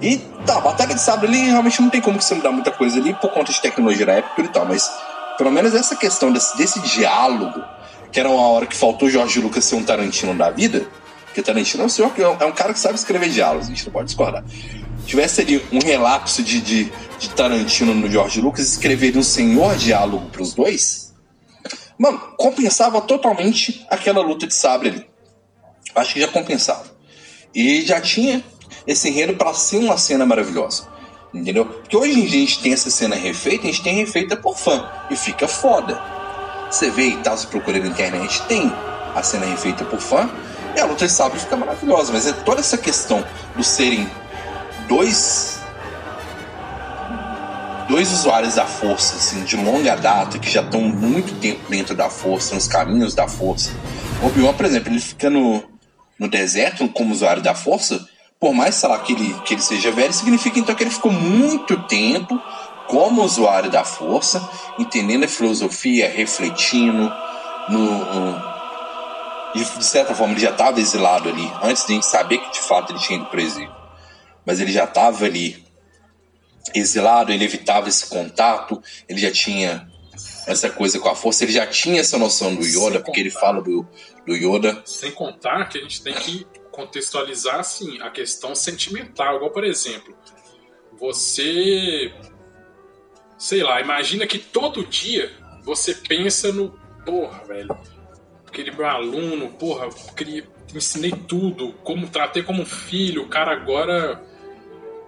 [0.01, 2.71] E tá, a Batalha de Sabre ali realmente não tem como que você mudar muita
[2.71, 4.91] coisa ali por conta de tecnologia da época e tal, mas
[5.37, 7.63] pelo menos essa questão desse, desse diálogo,
[8.11, 10.85] que era uma hora que faltou Jorge Lucas ser um Tarantino da vida,
[11.25, 13.85] porque Tarantino é um senhor que é um cara que sabe escrever diálogos, a gente
[13.85, 14.43] não pode discordar.
[15.05, 16.91] Tivesse ali um relapso de, de
[17.23, 21.13] de Tarantino no George Lucas escrever um senhor diálogo para os dois,
[21.97, 25.05] mano, compensava totalmente aquela luta de sabre ali.
[25.95, 26.85] Acho que já compensava.
[27.55, 28.43] E já tinha
[28.85, 30.87] esse enredo para ser uma cena maravilhosa.
[31.33, 31.65] Entendeu?
[31.65, 34.57] Porque hoje em dia a gente tem essa cena refeita, a gente tem refeita por
[34.57, 34.91] fã.
[35.09, 36.01] E fica foda.
[36.69, 38.71] Você vê e tal, se procura na internet, tem
[39.15, 40.29] a cena refeita por fã.
[40.75, 42.11] E a luta de sabre fica maravilhosa.
[42.11, 43.23] Mas é toda essa questão
[43.55, 44.09] do serem
[44.93, 45.60] dois.
[47.89, 52.10] Dois usuários da força, assim, de longa data, que já estão muito tempo dentro da
[52.10, 53.71] força, nos caminhos da força.
[54.21, 55.62] O Obi-Wan, por exemplo, ele fica no,
[56.17, 58.08] no deserto como usuário da força
[58.39, 61.12] por mais, sei lá, que ele, que ele seja velho, significa então que ele ficou
[61.12, 62.41] muito tempo
[62.88, 67.10] como usuário da força, entendendo a filosofia, refletindo
[67.69, 68.53] no, no
[69.56, 72.60] de, certa forma ele já estava exilado ali antes de a gente saber que de
[72.60, 73.82] fato ele tinha ido para exílio.
[74.45, 75.63] Mas ele já estava ali
[76.73, 79.88] exilado, ele evitava esse contato, ele já tinha
[80.47, 83.62] essa coisa com a força, ele já tinha essa noção do Yoda, porque ele fala
[83.62, 83.88] do,
[84.25, 84.82] do Yoda.
[84.86, 90.15] Sem contar que a gente tem que contextualizar assim a questão sentimental, igual por exemplo,
[90.99, 92.12] você
[93.38, 95.32] sei lá, imagina que todo dia
[95.63, 97.77] você pensa no porra, velho,
[98.47, 104.23] aquele meu aluno, porra, queria, ensinei tudo, como tratei como filho, o cara agora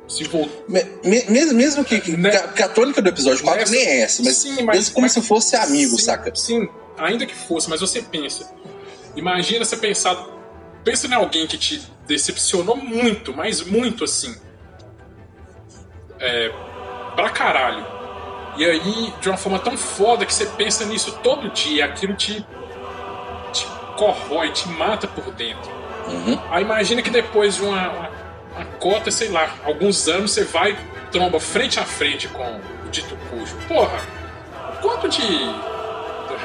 [0.08, 0.65] se voltou.
[1.04, 2.32] Mesmo, mesmo que, que, né?
[2.56, 5.06] que, a tônica do episódio 4 Nessa, nem é essa, mas, sim, mas mesmo como
[5.06, 6.36] mas, se fosse amigo, sim, saca?
[6.36, 8.50] Sim, ainda que fosse, mas você pensa.
[9.15, 10.36] Imagina você pensar
[10.86, 14.34] pensa em alguém que te decepcionou muito, mas muito assim.
[16.20, 16.50] É,
[17.15, 17.86] pra caralho.
[18.56, 22.46] E aí, de uma forma tão foda que você pensa nisso todo dia, aquilo te,
[23.52, 25.70] te corrói, te mata por dentro.
[26.08, 26.39] Uhum.
[26.52, 28.10] Aí imagina que depois de uma, uma,
[28.56, 30.78] uma, cota, sei lá, alguns anos, você vai
[31.12, 33.56] tromba frente a frente com o dito cujo.
[33.68, 34.00] Porra,
[34.82, 35.22] quanto de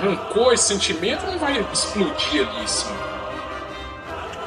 [0.00, 2.94] rancor e sentimento não vai explodir ali assim?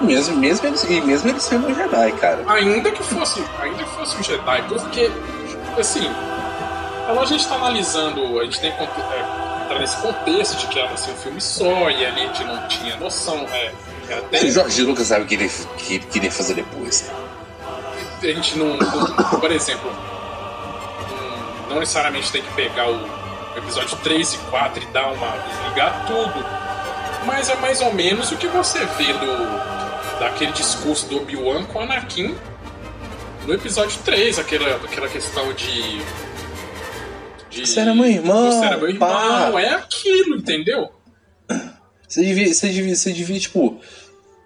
[0.02, 2.44] Mesmo, mesmo, ele, mesmo ele sendo um Jedi, cara.
[2.48, 5.12] Ainda que fosse, ainda que fosse um Jedi, porque,
[5.78, 6.10] assim,
[7.08, 10.92] a gente está analisando, a gente tem que é, entrar nesse contexto de que era
[10.92, 13.46] assim, um filme só, e ali a gente não tinha noção.
[13.52, 13.72] É,
[14.14, 14.44] até...
[14.44, 17.10] O Jorge Lucas sabe o que ele que queria fazer depois.
[18.24, 19.92] A gente não, não por exemplo,
[21.70, 23.24] não necessariamente tem que pegar o
[23.58, 25.38] episódio 3 e 4 e dar uma.
[25.38, 26.46] desligar tudo.
[27.26, 31.80] Mas é mais ou menos o que você vê do, daquele discurso do Obi-Wan com
[31.80, 32.36] Anakin
[33.46, 36.02] no episódio 3, aquela, aquela questão de.
[37.50, 38.52] de você era meu irmão.
[38.52, 39.62] Você era meu irmão, pá.
[39.62, 40.90] é aquilo, entendeu?
[42.08, 43.82] Você devia, você devia, você devia tipo.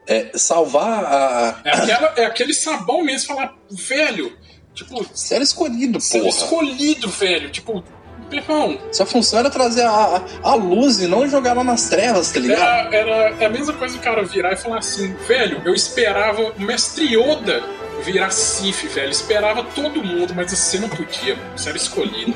[0.07, 1.61] É, salvar a.
[1.63, 4.35] É, aquela, é aquele sabão mesmo, falar, velho.
[4.73, 5.03] Tipo.
[5.03, 6.01] Você era escolhido, porra.
[6.01, 7.49] Você era escolhido, velho.
[7.49, 7.83] Tipo,
[8.31, 8.77] Irmão.
[8.91, 12.93] Sua função era trazer a, a, luz e não jogar lá nas trevas, tá ligado?
[12.93, 16.41] Era, era é a mesma coisa o cara virar e falar assim, velho, eu esperava
[16.41, 17.63] o mestre Yoda
[18.03, 19.09] virar Sif, velho.
[19.09, 22.33] Esperava todo mundo, mas você não podia, você era escolhido.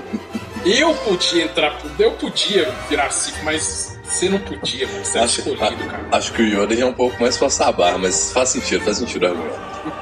[0.65, 5.05] eu podia entrar, eu podia virar Sif, mas você não podia, mano.
[5.05, 6.05] Você acho, escolhido, cara.
[6.11, 8.97] Acho que o Yoda é um pouco mais forçar a barra, mas faz sentido, faz
[8.97, 9.55] sentido agora.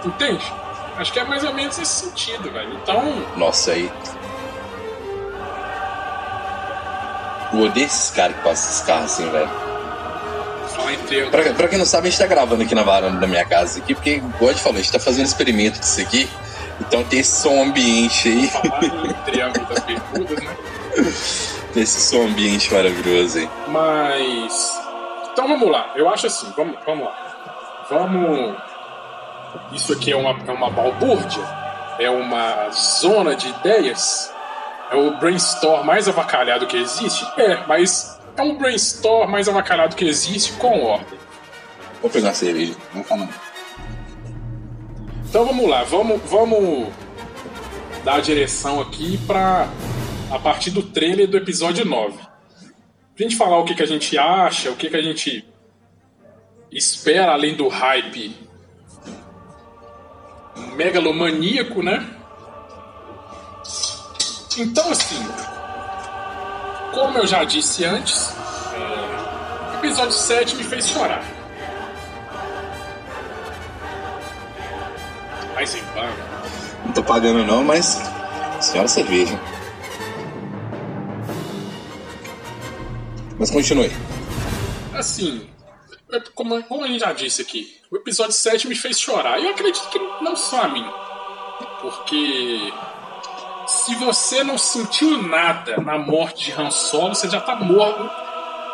[0.03, 0.43] Entende?
[0.97, 2.73] Acho que é mais ou menos esse sentido, velho.
[2.73, 3.25] Então.
[3.37, 3.89] Nossa, aí
[7.53, 9.69] Eu odeio esses caras que passam esses carros assim, velho.
[11.31, 13.79] Pra, pra, quem não sabe, a gente tá gravando aqui na varanda da minha casa
[13.79, 16.29] aqui, porque, igual a gente falou, a gente tá fazendo experimento disso aqui.
[16.79, 18.51] Então tem esse som ambiente aí.
[19.25, 20.57] Triângulo das Bermudas, né?
[21.73, 23.49] Tem esse som ambiente maravilhoso aí.
[23.67, 24.81] Mas.
[25.31, 25.91] Então vamos lá.
[25.95, 27.85] Eu acho assim, vamos, vamos lá.
[27.89, 28.57] Vamos.
[29.73, 31.43] Isso aqui é uma, é uma balbúrdia?
[31.99, 34.33] É uma zona de ideias?
[34.91, 37.25] É o brainstorm mais avacalhado que existe?
[37.37, 41.19] É, mas é um brainstorm mais avacalhado que existe com ordem.
[42.01, 43.29] Vou pegar a cerveja, vamos falar.
[45.29, 46.87] Então vamos lá, vamos, vamos
[48.03, 49.67] dar a direção aqui para
[50.31, 52.17] a partir do trailer do episódio 9.
[52.17, 52.27] Pra
[53.17, 55.45] gente falar o que, que a gente acha, o que, que a gente
[56.71, 58.35] espera além do hype
[60.75, 62.07] megalomaníaco, né?
[64.57, 65.25] Então, assim,
[66.93, 68.33] como eu já disse antes,
[68.73, 71.23] é, o episódio 7 me fez chorar.
[75.55, 76.29] Mas em paga.
[76.85, 78.01] Não tô pagando não, mas
[78.61, 79.39] senhora cerveja.
[83.39, 83.89] Mas continue.
[84.93, 85.49] Assim,
[86.11, 89.39] é, como, como a gente já disse aqui, o episódio 7 me fez chorar.
[89.39, 90.85] E eu acredito que não só a mim.
[91.81, 92.73] Porque
[93.65, 98.09] se você não sentiu nada na morte de Han Solo, você já tá morto.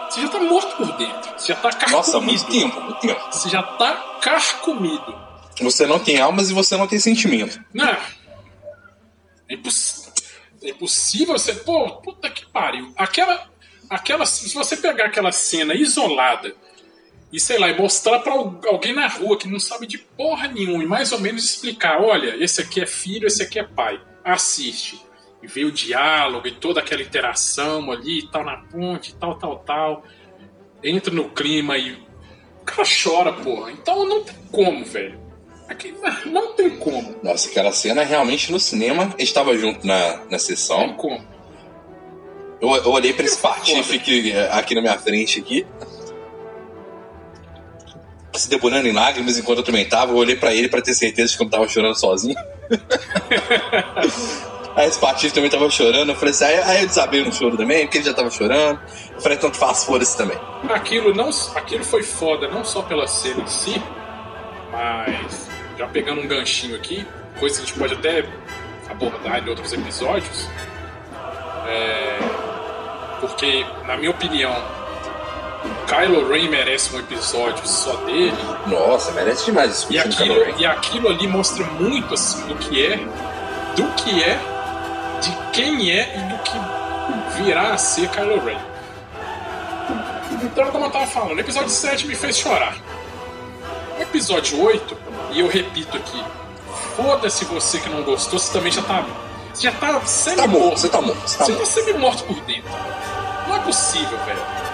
[0.10, 1.34] Você já tá morto por dentro.
[1.38, 1.98] Você já tá carcomido.
[1.98, 3.22] Nossa, muito tempo, muito tempo.
[3.32, 5.16] Você já tá carcomido.
[5.62, 7.60] Você não tem almas e você não tem sentimento.
[7.74, 7.98] Não.
[9.48, 10.12] É, imposs...
[10.64, 11.54] é impossível você.
[11.54, 12.92] Pô, puta que pariu.
[12.98, 13.48] Aquela.
[13.90, 16.56] Aquela se você pegar aquela cena isolada
[17.36, 20.84] e sei lá, e mostrar para alguém na rua que não sabe de porra nenhuma
[20.84, 24.00] e mais ou menos explicar: olha, esse aqui é filho, esse aqui é pai.
[24.24, 25.04] Assiste.
[25.44, 29.60] E ver o diálogo e toda aquela interação ali e tal na ponte, tal, tal,
[29.60, 30.04] tal.
[30.84, 31.92] Entra no clima e.
[32.62, 33.72] O cara chora, porra.
[33.72, 35.20] Então não tem como, velho.
[35.68, 35.94] Aqui,
[36.26, 37.20] não tem como.
[37.22, 39.14] Nossa, aquela cena realmente no cinema.
[39.20, 40.80] estava junto na, na sessão.
[40.80, 41.35] Não tem como.
[42.62, 44.02] Eu, eu olhei para esse Patife
[44.52, 45.66] aqui na minha frente aqui
[48.40, 50.12] se debulhando em lágrimas enquanro eu também tava.
[50.12, 52.36] Eu olhei para ele para ter certeza de que eu não tava chorando sozinho.
[54.76, 56.10] aí esse Patife também tava chorando.
[56.10, 58.80] Eu falei assim, aí, aí eu desabei no choro também, porque ele já tava chorando.
[59.14, 60.38] Eu falei, então faz foda-se também.
[60.70, 63.82] Aquilo, não, aquilo foi foda, não só pela cena em si,
[64.72, 65.48] mas
[65.78, 67.06] já pegando um ganchinho aqui,
[67.40, 68.26] coisa que a gente pode até
[68.90, 70.48] abordar em outros episódios.
[71.68, 72.45] É,
[73.20, 74.56] porque, na minha opinião,
[75.88, 78.34] Kylo Ren merece um episódio só dele.
[78.68, 82.98] Nossa, merece demais e aquilo, e aquilo ali mostra muito assim do que é,
[83.76, 84.40] do que é,
[85.22, 88.58] de quem é e do que virá a ser Kylo Ren.
[90.44, 92.76] Então, como eu tava falando, o episódio 7 me fez chorar.
[93.98, 94.98] O episódio 8,
[95.32, 96.24] e eu repito aqui,
[96.96, 99.06] foda-se você que não gostou, você também já tá.
[99.56, 100.00] Você já tá.
[100.00, 101.22] Você tá morto, você tá morto.
[101.22, 102.70] Você tá, tá semi-morto por dentro.
[103.48, 104.66] Não é possível, velho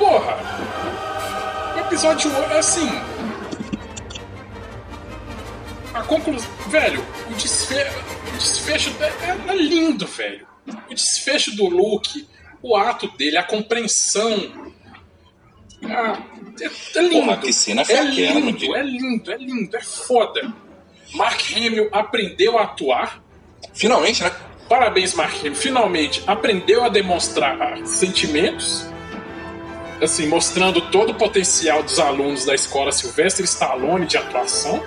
[0.00, 0.38] porra!
[1.76, 2.88] O episódio é assim.
[5.92, 6.50] A conclusão.
[6.68, 10.46] Velho, o desfecho, o desfecho é, é lindo, velho.
[10.90, 12.26] O desfecho do Luke,
[12.62, 14.72] o ato dele, a compreensão.
[15.84, 16.22] Ah,
[16.60, 17.26] é, é lindo.
[17.26, 20.52] Porra, que cena é lindo, é lindo, é lindo, é foda.
[21.14, 23.22] Mark Hamill aprendeu a atuar.
[23.72, 24.30] Finalmente, né?
[24.68, 25.54] Parabéns, Mark Hamill.
[25.54, 28.90] Finalmente aprendeu a demonstrar sentimentos
[30.04, 34.82] assim, mostrando todo o potencial dos alunos da escola Silvestre Stallone de atuação.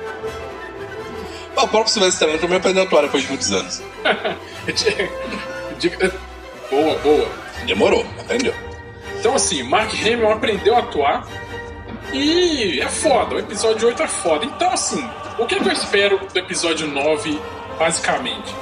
[1.56, 3.82] o próprio Silvestre Stallone também aprendeu a atuar depois de muitos anos.
[6.70, 7.30] boa, boa.
[7.66, 8.54] Demorou, aprendeu.
[9.20, 11.28] Então, assim, Mark Hamill aprendeu a atuar
[12.12, 13.36] e é foda.
[13.36, 14.46] O episódio 8 é foda.
[14.46, 15.08] Então, assim,
[15.40, 17.40] o que, que eu espero do episódio 9,
[17.78, 18.54] basicamente?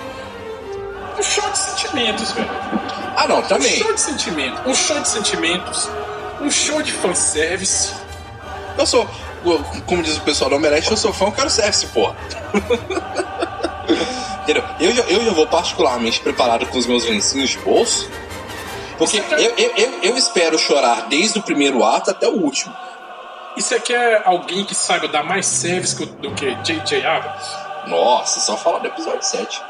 [1.21, 2.49] Um show de sentimentos, velho.
[3.15, 3.75] Ah, não, também.
[3.75, 4.61] Um show de sentimentos.
[4.65, 5.89] Um show de sentimentos
[6.41, 7.93] um show de fanservice.
[8.77, 9.07] Eu sou,
[9.85, 12.15] como diz o pessoal do Omelete, eu sou fã, eu quero service, porra.
[14.43, 14.63] Entendeu?
[14.79, 18.09] Eu, eu já vou particularmente preparado com os meus lencinhos de bolso.
[18.97, 22.75] Porque eu, eu, eu, eu, espero chorar desde o primeiro ato até o último.
[23.55, 27.05] E você quer alguém que saiba dar mais service do que J.J.
[27.05, 27.45] Abrams?
[27.87, 29.61] Nossa, só falar do episódio 7.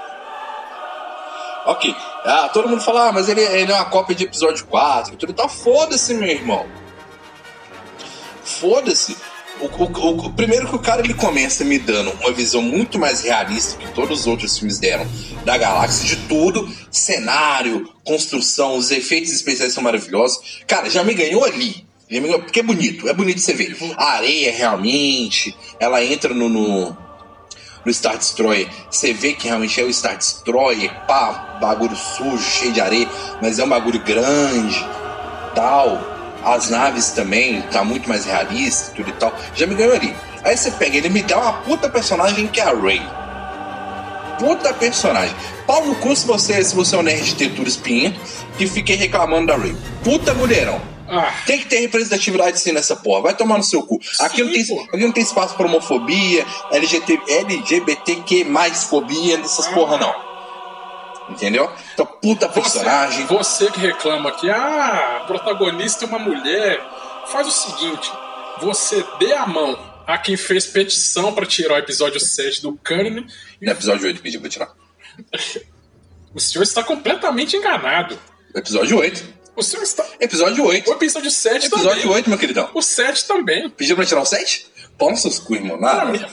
[1.66, 1.96] Ok.
[2.26, 5.34] Ah, todo mundo fala, ah, mas ele, ele é uma cópia de episódio 4 tudo
[5.34, 5.48] tá.
[5.48, 6.66] Foda-se, meu irmão.
[8.44, 9.16] Foda-se.
[9.60, 13.22] O, o, o, primeiro que o cara ele começa me dando uma visão muito mais
[13.22, 15.06] realista que todos os outros filmes deram
[15.46, 20.64] da galáxia, de tudo, cenário, construção, os efeitos especiais são maravilhosos.
[20.66, 21.86] Cara, já me ganhou ali.
[22.44, 23.78] Porque é bonito, é bonito você ver.
[23.96, 26.98] A areia realmente, ela entra no, no
[27.86, 32.72] no Star Destroyer, você vê que realmente é o Star Destroyer, pá, bagulho sujo, cheio
[32.74, 33.08] de areia,
[33.42, 34.86] mas é um bagulho grande,
[35.56, 36.00] tal.
[36.44, 39.32] As naves também, tá muito mais realista, tudo e tal.
[39.54, 40.16] Já me ganhou ali.
[40.44, 43.02] Aí você pega, ele me dá uma puta personagem que é a Rey.
[44.40, 45.36] Puta personagem.
[45.68, 48.20] Paulo Cu se você, se você é um nerd de textura espinhento,
[48.58, 49.76] que fiquei reclamando da Rey.
[50.04, 50.82] Puta mulherão.
[51.12, 51.34] Ah.
[51.46, 53.24] Tem que ter representatividade sim nessa porra.
[53.24, 54.00] Vai tomar no seu cu.
[54.22, 59.74] Aqui, não, tem, aqui não tem espaço pra homofobia, LGBT, LGBTQ mais fobia, dessas ah.
[59.74, 60.32] porra não.
[61.30, 61.70] Entendeu?
[61.94, 63.26] Então, puta personagem.
[63.26, 66.82] Você, você que reclama que ah, a protagonista é uma mulher,
[67.28, 68.10] faz o seguinte:
[68.62, 73.28] você dê a mão a quem fez petição para tirar o episódio 7 do cânone.
[73.62, 74.74] No episódio 8 pediu pra tirar.
[76.34, 78.18] o senhor está completamente enganado.
[78.56, 79.41] Episódio 8.
[79.62, 80.04] O senhor está.
[80.20, 80.90] Episódio 8.
[80.90, 81.92] O episódio 7 episódio também.
[81.92, 82.70] Episódio 8, meu queridão.
[82.74, 83.70] O 7 também.
[83.70, 84.66] Pediu pra tirar o 7?
[84.98, 85.80] Pão seus cu, irmão.
[85.80, 86.28] Nada.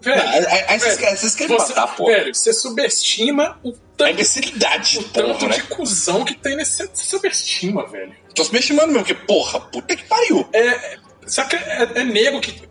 [0.00, 0.22] Velho,
[0.68, 2.06] aí vocês querem você, matar, pô.
[2.06, 4.04] Velho, você subestima o tanto.
[4.04, 5.66] A imbecilidade, o tanto porra, de né?
[5.68, 6.88] cuzão que tem nesse.
[6.88, 8.14] Você subestima, velho.
[8.34, 10.48] Tô subestimando mesmo, porque, porra, puta que pariu.
[10.54, 10.96] É.
[11.26, 12.62] Sabe que é, é nego que.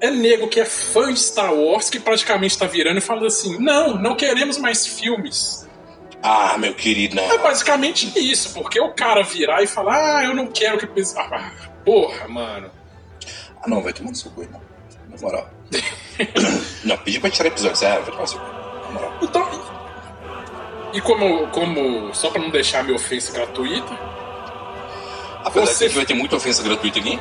[0.00, 3.58] É nego que é fã de Star Wars que praticamente tá virando e fala assim:
[3.58, 5.66] não, não queremos mais filmes
[6.22, 7.22] ah, meu querido, não.
[7.22, 11.16] É basicamente isso, porque o cara virar e falar, ah, eu não quero que pense.
[11.18, 11.52] Ah,
[11.84, 12.70] porra, mano.
[13.62, 14.60] Ah, não, vai tomar no seu cu, irmão.
[15.08, 15.48] Na moral.
[16.84, 18.46] não, pedi pra tirar episódio, sério, vai tomar no seu cu.
[18.46, 19.18] Na moral.
[19.22, 19.48] Então,
[20.92, 23.98] E como, como só pra não deixar minha ofensa gratuita.
[25.44, 25.88] Apesar você...
[25.88, 27.18] que vai ter muita ofensa gratuita aqui?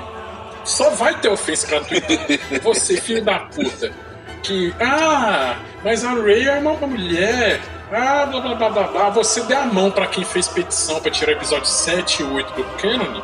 [0.66, 2.08] Só vai ter ofensa gratuita.
[2.64, 3.94] você, filho da puta.
[4.42, 4.74] Que.
[4.82, 7.62] Ah, mas a Ray é uma mulher.
[7.92, 9.10] Ah, blá blá blá blá blá.
[9.12, 12.64] Você deu a mão pra quem fez petição pra tirar episódio 7 e 8 do
[12.78, 13.22] Canon.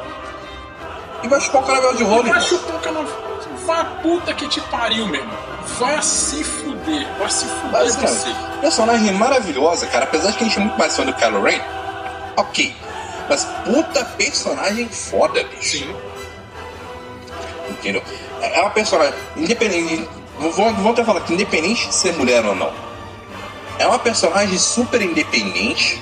[1.22, 2.24] E vai chupar o canal de rolo.
[2.24, 3.06] Vai chupar o canal.
[3.66, 5.38] Vá puta que te pariu, meu irmão.
[5.80, 7.08] Vai se fuder.
[7.18, 8.32] Vai se fuder Mas, você.
[8.32, 10.06] Cara, personagem maravilhosa, cara.
[10.06, 11.60] Apesar de que a gente é muito mais fã do Kylo Ren.
[12.38, 12.76] Ok.
[13.30, 15.78] Mas puta personagem foda, bicho.
[15.78, 15.96] Sim.
[17.70, 18.04] Entendeu?
[18.42, 19.14] É uma personagem.
[19.36, 20.08] Independente.
[20.38, 22.93] Vou, até falar que independente de ser mulher ou não.
[23.80, 26.02] É uma personagem super independente.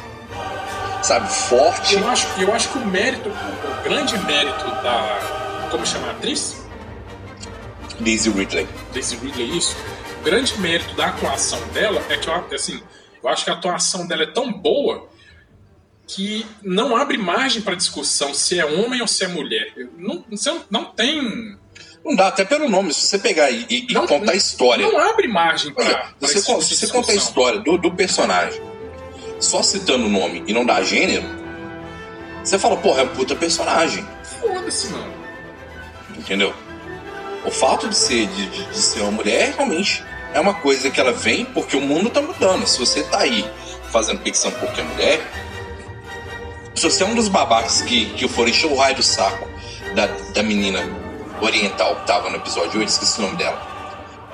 [1.03, 1.95] Sabe, forte.
[1.95, 5.67] Eu acho, eu acho que o mérito, o grande mérito da.
[5.71, 6.61] Como chama a atriz?
[7.99, 8.67] Daisy Ridley.
[8.93, 9.75] Daisy Ridley, isso.
[10.19, 12.81] O grande mérito da atuação dela é que eu, assim,
[13.23, 15.09] eu acho que a atuação dela é tão boa
[16.07, 19.73] que não abre margem para discussão se é homem ou se é mulher.
[19.97, 21.57] Não, você não tem.
[22.03, 24.85] Não dá, até pelo nome, se você pegar e, e não, contar a história.
[24.85, 26.09] Não abre margem para.
[26.21, 28.61] Se você, se você contar a história do, do personagem,
[29.39, 31.23] só citando o nome e não dá gênero,
[32.43, 34.05] você fala, porra, é um puta personagem.
[34.39, 35.13] Foda-se, mano.
[36.17, 36.53] Entendeu?
[37.45, 40.99] O fato de ser, de, de, de ser uma mulher realmente é uma coisa que
[40.99, 42.65] ela vem porque o mundo tá mudando.
[42.65, 43.47] Se você tá aí
[43.91, 45.21] fazendo ficção porque é mulher,
[46.73, 49.47] se você é um dos babacas que, que foram encher o raio do saco
[49.93, 50.79] da, da menina
[51.41, 53.61] oriental que tava no episódio 8, esqueci o nome dela.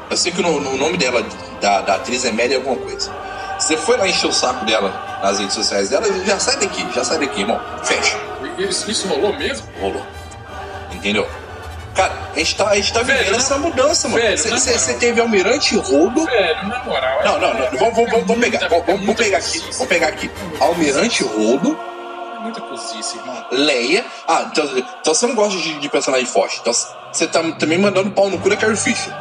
[0.09, 1.25] Eu sei que o, o nome dela,
[1.59, 3.11] da, da atriz é Mary alguma coisa.
[3.59, 7.03] Você foi lá encher o saco dela nas redes sociais dela, já sai daqui, já
[7.03, 7.59] sai daqui, irmão.
[7.83, 8.17] Fecha.
[8.57, 9.67] Isso, isso rolou mesmo?
[9.79, 10.05] Rolou.
[10.91, 11.27] Entendeu?
[11.95, 14.37] Cara, a gente tá, a gente tá velho, vivendo essa mudança, mano.
[14.37, 16.25] Você teve Almirante Rodo.
[16.25, 17.23] Velho, na moral.
[17.23, 17.63] Não, não, não.
[17.65, 18.67] É vamos, vamos, vamos, pegar.
[18.69, 19.59] Vamos, vamos pegar aqui.
[19.59, 20.31] Vamos pegar aqui.
[20.59, 21.77] Almirante Rodo.
[22.47, 23.45] Muita cozice, irmão.
[23.51, 24.05] Leia.
[24.25, 26.59] Ah, então, então você não gosta de, de personagem forte.
[26.61, 29.13] Então você tá também mandando pau no cu da Carrie Fisher.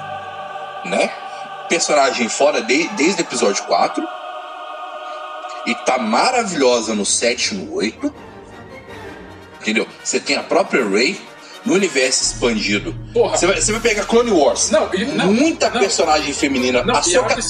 [0.85, 1.13] Né?
[1.69, 4.07] Personagem fora de, desde o episódio 4.
[5.67, 8.15] E tá maravilhosa no 7 e no 8.
[9.61, 9.89] Entendeu?
[10.05, 11.21] Você tem a própria Ray
[11.67, 12.95] no universo expandido.
[13.13, 13.37] Porra.
[13.37, 14.71] Você vai, você vai pegar Clone Wars.
[14.71, 16.85] Não, e, não Muita não, personagem feminina.
[16.85, 17.03] Não, a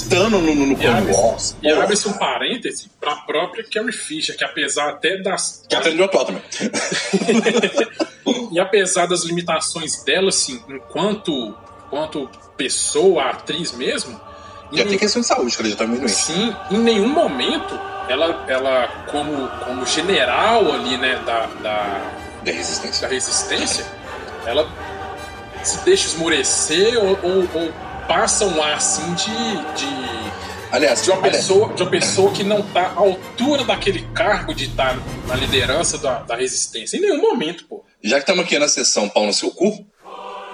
[0.09, 1.55] Tano no, no, Clone abre, Wars.
[1.63, 5.65] E abre-se um parêntese pra própria Carrie Fisher, que apesar até das.
[5.69, 6.43] Que aprendeu atual também.
[8.51, 11.55] e apesar das limitações dela, assim, enquanto,
[11.87, 14.19] enquanto pessoa, atriz mesmo.
[14.73, 17.79] Já em, tem questão de saúde, que ela já tá meio Sim, em nenhum momento
[18.09, 22.13] ela, ela como, como general ali, né, da, da,
[22.45, 23.07] da resistência.
[23.07, 23.87] Da resistência
[24.47, 24.69] ela
[25.63, 27.73] se deixa esmurecer ou, ou, ou
[28.07, 29.27] passa um ar assim de.
[29.75, 30.33] de
[30.71, 31.37] aliás, de uma, aliás.
[31.39, 35.35] Pessoa, de uma pessoa que não está à altura daquele cargo de estar tá na
[35.35, 36.97] liderança da, da resistência.
[36.97, 37.85] Em nenhum momento, pô.
[38.03, 39.85] Já que estamos aqui na sessão pau no seu cu,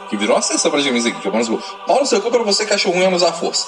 [0.08, 1.86] que virou uma sessão pra gente aqui, que é pau no seu cu.
[1.86, 3.66] Pau no seu cu pra você que achou ruim usar a força.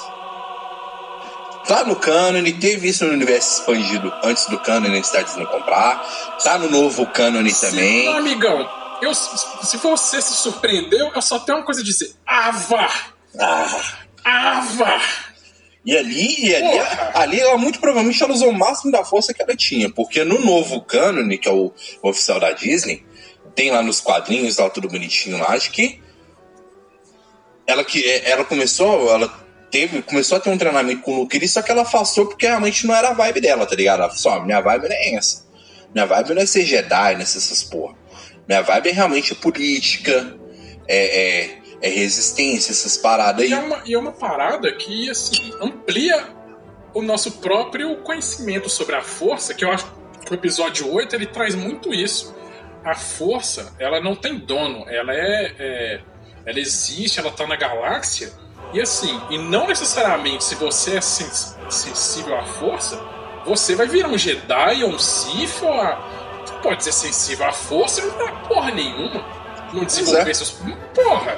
[1.67, 6.05] Tá no canon, teve isso no universo expandido antes do canon antes da Disney comprar.
[6.43, 8.07] Tá no novo canon também.
[8.07, 8.69] amigão,
[9.05, 12.13] eu, se você se surpreendeu, eu só tenho uma coisa a dizer.
[12.25, 12.89] Ava!
[13.39, 13.97] Ah.
[14.23, 15.01] Ava!
[15.85, 16.79] E ali, e ali,
[17.13, 20.39] ali ela muito provavelmente ela usou o máximo da força que ela tinha, porque no
[20.39, 23.05] novo canon, que é o, o oficial da Disney,
[23.53, 26.01] tem lá nos quadrinhos, lá tudo bonitinho lá, acho que
[27.67, 29.31] ela que é, ela começou, ela
[29.69, 32.87] teve, começou a ter um treinamento com o Luke só que ela afastou porque realmente
[32.87, 34.01] não era a vibe dela, tá ligado?
[34.01, 35.45] Ela falou, minha vibe não é essa.
[35.93, 37.95] Minha vibe não é ser Jedi, não é ser essas porra.
[38.47, 40.37] Minha vibe é realmente política,
[40.87, 43.49] é, é, é resistência, essas paradas aí.
[43.49, 46.27] E é, uma, e é uma parada que, assim, amplia
[46.93, 49.85] o nosso próprio conhecimento sobre a força, que eu acho
[50.25, 52.33] que o episódio 8 ele traz muito isso.
[52.83, 56.01] A força, ela não tem dono, ela é, é
[56.45, 58.31] ela existe, ela tá na galáxia,
[58.71, 63.01] e assim, e não necessariamente se você é sens sensível à força,
[63.45, 66.14] você vai virar um Jedi ou um Sith ou a,
[66.65, 69.23] pode ser sensível à força e não dá porra nenhuma.
[69.71, 70.33] Não desenvolver é.
[70.33, 70.57] seus.
[70.95, 71.37] Porra!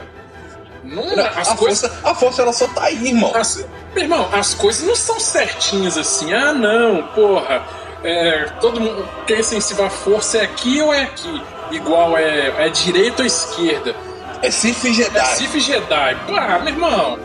[0.83, 1.81] Não, as a, coisas...
[1.81, 3.35] força, a força ela só tá aí, irmão.
[3.35, 6.33] As, meu irmão, as coisas não são certinhas assim.
[6.33, 7.61] Ah, não, porra.
[8.03, 9.07] É, todo mundo.
[9.25, 11.43] Quem é sensível à força é aqui ou é aqui?
[11.71, 13.93] Igual é, é direita ou esquerda?
[14.41, 15.17] É Sif Jedi.
[15.17, 16.15] É Sif Jedi.
[16.27, 17.19] Pá, meu irmão.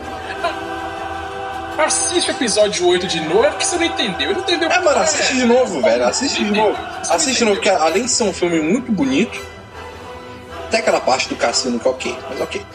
[1.77, 4.33] Assiste o episódio 8 de novo, porque você não entendeu.
[4.33, 6.07] Não entendeu É, mano, assiste de novo, velho.
[6.07, 6.77] Assiste de novo.
[7.09, 9.39] Assiste de novo, porque além de ser um filme muito bonito,
[10.69, 12.65] tem aquela parte do cassino que é ok, mas ok.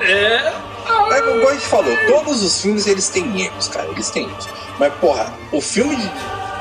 [0.00, 0.52] É.
[1.12, 3.86] É como a gente falou, todos os filmes eles têm erros, cara.
[3.88, 4.48] Eles têm erros.
[4.78, 5.96] Mas, porra, o filme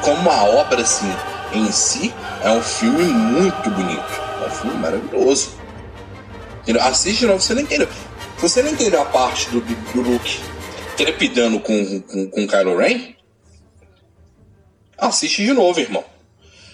[0.01, 1.11] como a obra assim
[1.53, 2.13] em si,
[2.43, 4.21] é um filme muito bonito.
[4.43, 5.51] É um filme maravilhoso.
[6.81, 7.87] Assiste de novo, você não entendeu.
[8.37, 10.39] Se você não entendeu a parte do, do, do Luke
[10.99, 13.15] trepidando com, com, com Kylo Ren,
[14.97, 16.03] assiste de novo, irmão.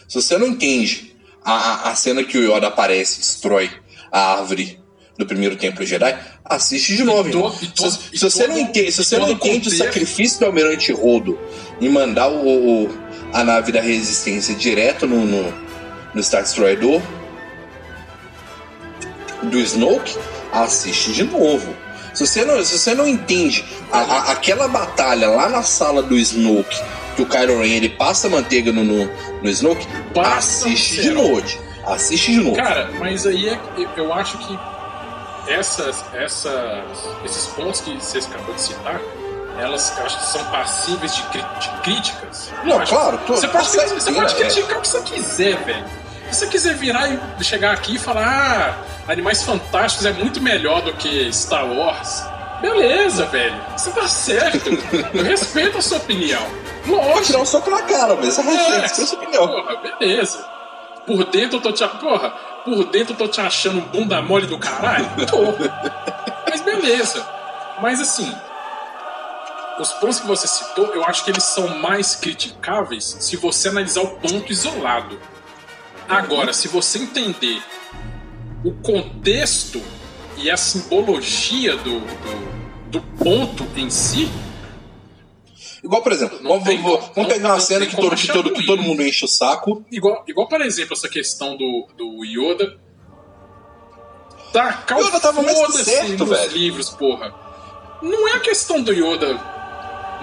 [0.08, 3.70] Se você não entende a, a cena que o Yoda aparece, destrói
[4.12, 4.80] a árvore
[5.16, 7.30] do primeiro templo Jedi, assiste de novo.
[7.30, 7.52] irmão.
[7.52, 11.40] se, se você não entende, se você não entende o sacrifício do Almirante Rodo
[11.80, 12.90] em mandar o, o,
[13.32, 15.54] a nave da Resistência direto no, no,
[16.16, 16.80] no Star Destroyer
[19.44, 20.18] do Snoke,
[20.52, 21.85] assiste de novo.
[22.16, 26.18] Se você não, se você não entende a, a, aquela batalha lá na sala do
[26.18, 26.82] Snoke,
[27.16, 29.06] que o Kylo Ren ele passa manteiga no, no,
[29.42, 31.44] no Snoke, passa assiste de novo.
[31.86, 32.56] Assiste de novo.
[32.56, 33.60] Cara, mas aí é,
[33.98, 34.58] eu acho que
[35.48, 36.84] essas, essas,
[37.24, 39.00] esses pontos que você acabou de citar,
[39.60, 42.52] elas acho que são passíveis de, de críticas.
[42.64, 45.86] Não, claro, tô, você pode, você pode criticar o que você quiser, velho.
[46.32, 47.08] Se você quiser virar
[47.40, 48.28] e chegar aqui e falar,
[49.08, 52.24] ah, Animais Fantásticos é muito melhor do que Star Wars,
[52.62, 53.56] beleza, velho.
[53.78, 54.70] Você tá certo.
[55.14, 56.42] Eu respeito a sua opinião.
[56.86, 57.22] Lógico.
[57.24, 59.48] Tirar um soco na cara, mas você respeita é, a sua opinião.
[59.48, 60.46] Porra, beleza.
[61.06, 61.88] Por dentro eu tô te.
[61.88, 62.30] Porra,
[62.64, 65.06] por dentro eu tô te achando um bunda mole do caralho?
[65.28, 65.54] Tô.
[66.50, 67.26] Mas beleza.
[67.82, 68.34] Mas assim,
[69.80, 74.02] os pontos que você citou, eu acho que eles são mais criticáveis se você analisar
[74.02, 75.20] o ponto isolado.
[76.08, 77.62] Agora, se você entender
[78.64, 79.82] o contexto
[80.38, 84.30] e a simbologia do, do, do ponto em si,
[85.84, 88.66] Igual, por exemplo, vamos, tem, vamos, vamos pegar uma cena que todo, que, todo, que
[88.66, 89.86] todo mundo enche o saco.
[89.92, 92.76] Igual, igual por exemplo, essa questão do, do Yoda.
[94.52, 96.52] Tacar Yoda tava mais certo, velho.
[96.52, 97.36] livros, porra.
[98.02, 99.40] Não é a questão do Yoda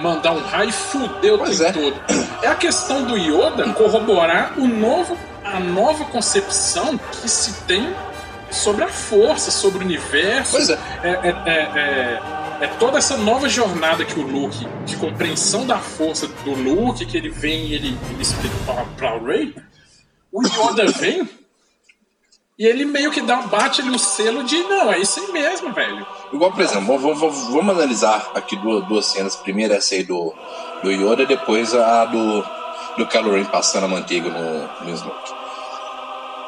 [0.01, 1.73] mandar um raio e fuder o pois tempo é.
[1.73, 2.01] todo.
[2.43, 7.95] É a questão do Yoda corroborar o novo, a nova concepção que se tem
[8.51, 10.53] sobre a força, sobre o universo.
[10.53, 10.79] Pois é.
[11.03, 15.81] é, é, é, é é toda essa nova jornada que o Luke, de compreensão da
[15.81, 19.53] força do Luke, que ele vem e ele, ele explica pra, pra Rey,
[20.31, 21.29] o Yoda vem
[22.57, 25.73] e ele meio que dá, bate ali o selo de não, é isso aí mesmo,
[25.73, 26.07] velho.
[26.33, 29.35] Igual, por exemplo, vamos, vamos, vamos analisar aqui duas, duas cenas.
[29.35, 30.33] Primeiro essa aí do,
[30.85, 32.45] do Yoda, depois a do,
[32.97, 35.33] do Kylo Ren passando a manteiga no, no Snoke.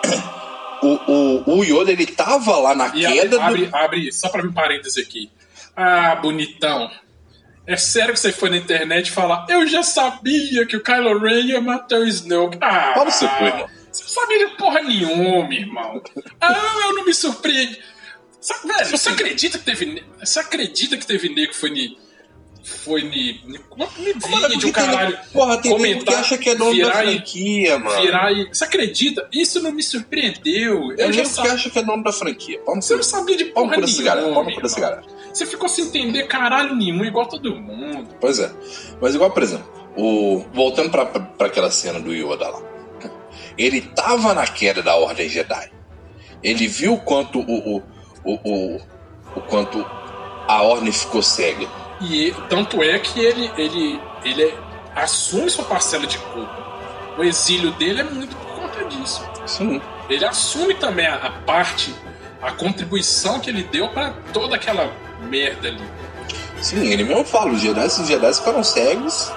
[0.83, 3.75] O, o, o Yoda, ele tava lá na e queda abre, do...
[3.75, 5.31] abre, só pra um parêntese aqui.
[5.75, 6.91] Ah, bonitão.
[7.67, 11.41] É sério que você foi na internet falar eu já sabia que o Kylo Ren
[11.41, 12.59] ia matar o Snoke.
[12.61, 13.67] Ah, Fala seu cu, irmão.
[13.91, 16.03] Você não sabia de porra nenhuma, irmão.
[16.39, 17.79] Ah, eu não me surpreendo.
[18.65, 20.05] Velho, você acredita que teve.
[20.21, 21.97] Você acredita que teve nego que foi ni,
[22.65, 23.61] foi ni, ni,
[23.99, 24.13] ni
[24.49, 25.17] vídeo, caralho.
[25.17, 28.01] Tem, porra, tem comentar, que acha que é dono da franquia, mano.
[28.01, 29.29] Virar e, você acredita?
[29.31, 30.93] Isso não me surpreendeu.
[30.93, 32.59] Eu, eu já que acha que é dono da franquia.
[32.67, 34.35] Você não sabia de porra nenhuma.
[34.35, 35.05] Vamos por esse galera.
[35.33, 38.09] Você ficou sem entender caralho nenhum, igual todo mundo.
[38.21, 38.51] Pois é.
[39.01, 40.45] Mas igual, por exemplo, o...
[40.55, 42.63] voltando pra, pra, pra aquela cena do Yoda lá.
[43.59, 45.71] Ele tava na queda da Ordem Jedi.
[46.43, 47.83] Ele viu quanto o, o,
[48.25, 48.81] o, o,
[49.37, 49.85] o quanto
[50.49, 51.67] a Ordem ficou cega.
[52.05, 54.55] E tanto é que ele, ele, ele
[54.95, 56.65] assume sua parcela de culpa.
[57.17, 59.25] O exílio dele é muito por conta disso.
[59.47, 59.81] Sim.
[60.09, 61.95] Ele assume também a, a parte,
[62.43, 64.93] a contribuição que ele deu para toda aquela
[65.23, 65.83] merda ali.
[66.61, 69.33] Sim, ele mesmo fala, os Jedi, os Jedi ficaram cegos.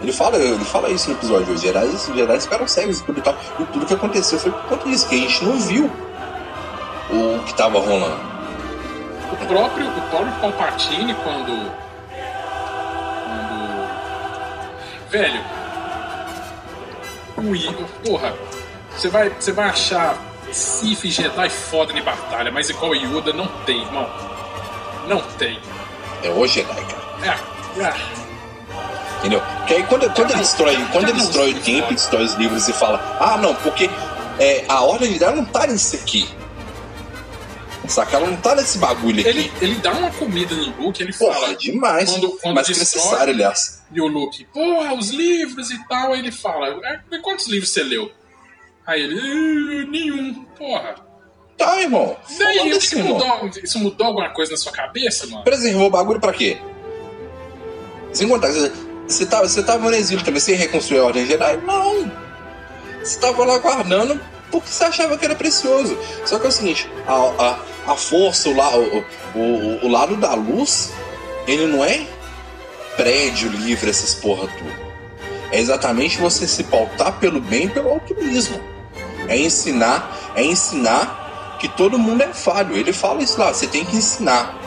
[0.00, 3.20] Ele fala, ele fala isso no episódio, os Jedi, os Jedi ficaram cegos e tudo
[3.20, 3.36] tal.
[3.58, 5.90] E tudo que aconteceu foi por conta disso, que a gente não viu
[7.10, 8.20] o que estava rolando.
[9.32, 11.70] O próprio, o próprio Palpatine, quando.
[13.24, 13.50] Quando.
[15.10, 15.40] Velho.
[17.36, 18.34] O Porra,
[18.90, 20.16] você vai, você vai achar
[20.52, 24.08] Sif Jedi foda em batalha, mas igual Yoda não tem, irmão.
[25.06, 25.58] Não tem.
[26.22, 27.38] É o Jedi, cara.
[27.76, 27.82] É.
[27.82, 28.20] é.
[29.18, 29.42] Entendeu?
[29.58, 32.72] Porque aí quando, quando ele destrói, quando ele destrói o tempo, destrói os livros e
[32.72, 33.90] fala, ah não, porque
[34.38, 36.28] é, a ordem dela não tá nisso aqui.
[37.90, 38.16] Saca?
[38.16, 39.28] Ela não tá nesse bagulho aqui.
[39.28, 41.34] Ele, ele dá uma comida no Luke, ele fala.
[41.34, 42.10] Porra, demais.
[42.10, 43.82] Quando, quando Mas que necessário, aliás.
[43.92, 46.12] E o Luke, porra, os livros e tal.
[46.12, 48.10] Aí ele fala, é, quantos livros você leu?
[48.86, 50.94] Aí ele, nenhum, porra.
[51.58, 52.16] Tá, irmão.
[52.38, 55.44] Daí, isso, mudou, isso mudou alguma coisa na sua cabeça, mano?
[55.44, 56.58] Preservou o bagulho pra quê?
[58.12, 58.50] Sem contar,
[59.06, 61.56] você tava, você tava no exílio também, você reconstruiu a Ordem Jedi?
[61.58, 62.10] Não!
[63.02, 64.20] Você tava lá guardando
[64.50, 65.96] porque você achava que era precioso.
[66.24, 69.04] Só que é o seguinte, a, a, a força, o, o,
[69.38, 70.92] o, o lado da luz,
[71.46, 72.06] ele não é
[72.96, 74.72] prédio livre, essas porra tudo.
[75.50, 78.60] é exatamente você se pautar pelo bem pelo altruísmo.
[79.28, 82.76] É ensinar, é ensinar que todo mundo é falho.
[82.76, 84.58] Ele fala isso lá, você tem que ensinar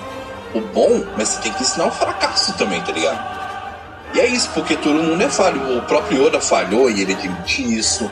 [0.53, 3.33] o bom, mas você tem que ensinar o fracasso também, tá ligado?
[4.13, 5.77] E é isso, porque todo mundo é falho.
[5.77, 8.11] O próprio Yoda falhou e ele admite isso,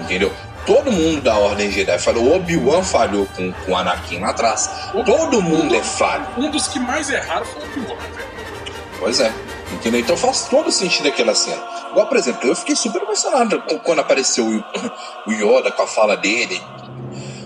[0.00, 0.32] entendeu?
[0.68, 2.24] Todo mundo da Ordem Jedi falhou.
[2.24, 4.68] O Obi-Wan falhou com, com o Anakin lá atrás.
[5.06, 6.26] Todo mundo é falho.
[6.36, 8.28] Um dos que mais erraram foi o Obi-Wan, velho.
[8.98, 9.32] Pois é.
[9.72, 10.00] Entendeu?
[10.00, 11.62] Então faz todo sentido aquela cena.
[11.90, 14.44] Igual, por exemplo, eu fiquei super emocionado quando apareceu
[15.26, 16.60] o, Yoda com a fala dele.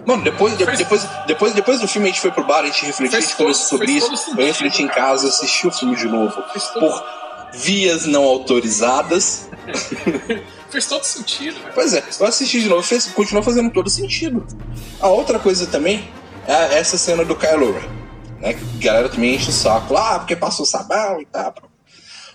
[0.05, 0.79] Mano, depois, fez...
[0.79, 3.37] depois, depois, depois do filme a gente foi pro bar, a gente refletiu, a gente
[3.37, 4.17] conversou sobre isso.
[4.17, 6.43] Sentido, eu refleti em casa, assisti o filme de novo.
[6.75, 7.05] Por
[7.53, 9.49] vias não autorizadas.
[10.73, 11.61] fez todo sentido.
[11.75, 14.45] Pois é, eu assisti de novo, fez, continuou fazendo todo sentido.
[14.99, 16.09] A outra coisa também
[16.47, 17.89] é essa cena do Kylo Ren.
[18.41, 18.55] Né?
[18.55, 21.55] Que a galera também enche o saco lá, ah, porque passou sabão e tal.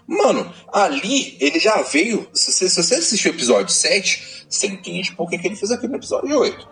[0.08, 2.28] Mano, ali ele já veio.
[2.34, 5.72] Se você, se você assistiu o episódio 7, você entende por que, que ele fez
[5.72, 6.70] aquilo no episódio 8.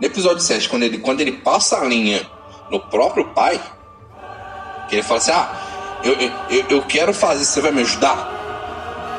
[0.00, 2.28] No episódio 7, quando ele, quando ele passa a linha
[2.70, 3.62] no próprio pai,
[4.88, 6.14] que ele fala assim: Ah, eu,
[6.50, 8.35] eu, eu quero fazer, você vai me ajudar?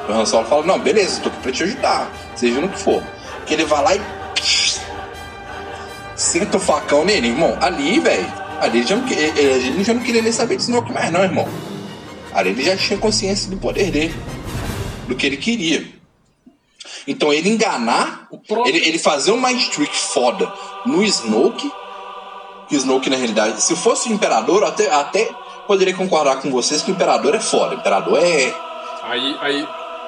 [0.08, 3.03] O Han Solo fala: Não, beleza, tô aqui pra te ajudar, seja no que for.
[3.45, 4.01] Que ele vai lá e.
[6.16, 7.58] Senta o facão nele, irmão.
[7.62, 8.47] Ali, velho.
[8.60, 11.47] Ali ele já, não, ele já não queria nem saber de Snoke mais, não, irmão.
[12.34, 14.16] Ali ele já tinha consciência do poder dele,
[15.08, 15.86] do que ele queria.
[17.08, 18.68] Então ele enganar, próprio...
[18.68, 20.51] ele, ele fazer um mind trick foda
[20.86, 21.72] no Snoke,
[22.68, 25.30] que Snoke na realidade, se fosse o Imperador, até, até
[25.68, 27.76] poderia concordar com vocês que o Imperador é foda.
[27.76, 28.53] O Imperador é.
[29.03, 29.68] Aí, aí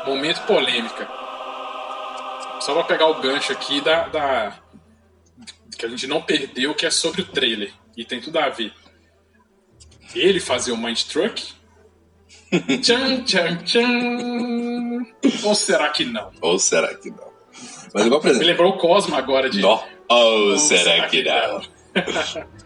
[0.10, 1.08] momento polêmica.
[2.60, 4.60] Só pra pegar o gancho aqui da, da.
[5.78, 7.72] que a gente não perdeu, que é sobre o trailer.
[7.96, 8.74] E tem tudo a ver.
[10.14, 11.54] Ele fazia o Mind Truck.
[12.82, 15.06] tchan, tchan, tchan.
[15.44, 16.32] Ou será que não?
[16.42, 17.30] Ou será que não?
[17.94, 18.46] Mas igual, por exemplo.
[18.46, 19.62] Me lembrou o Cosmo agora de.
[19.62, 19.84] Não.
[20.08, 21.62] Ou, Ou será, será, que, que não?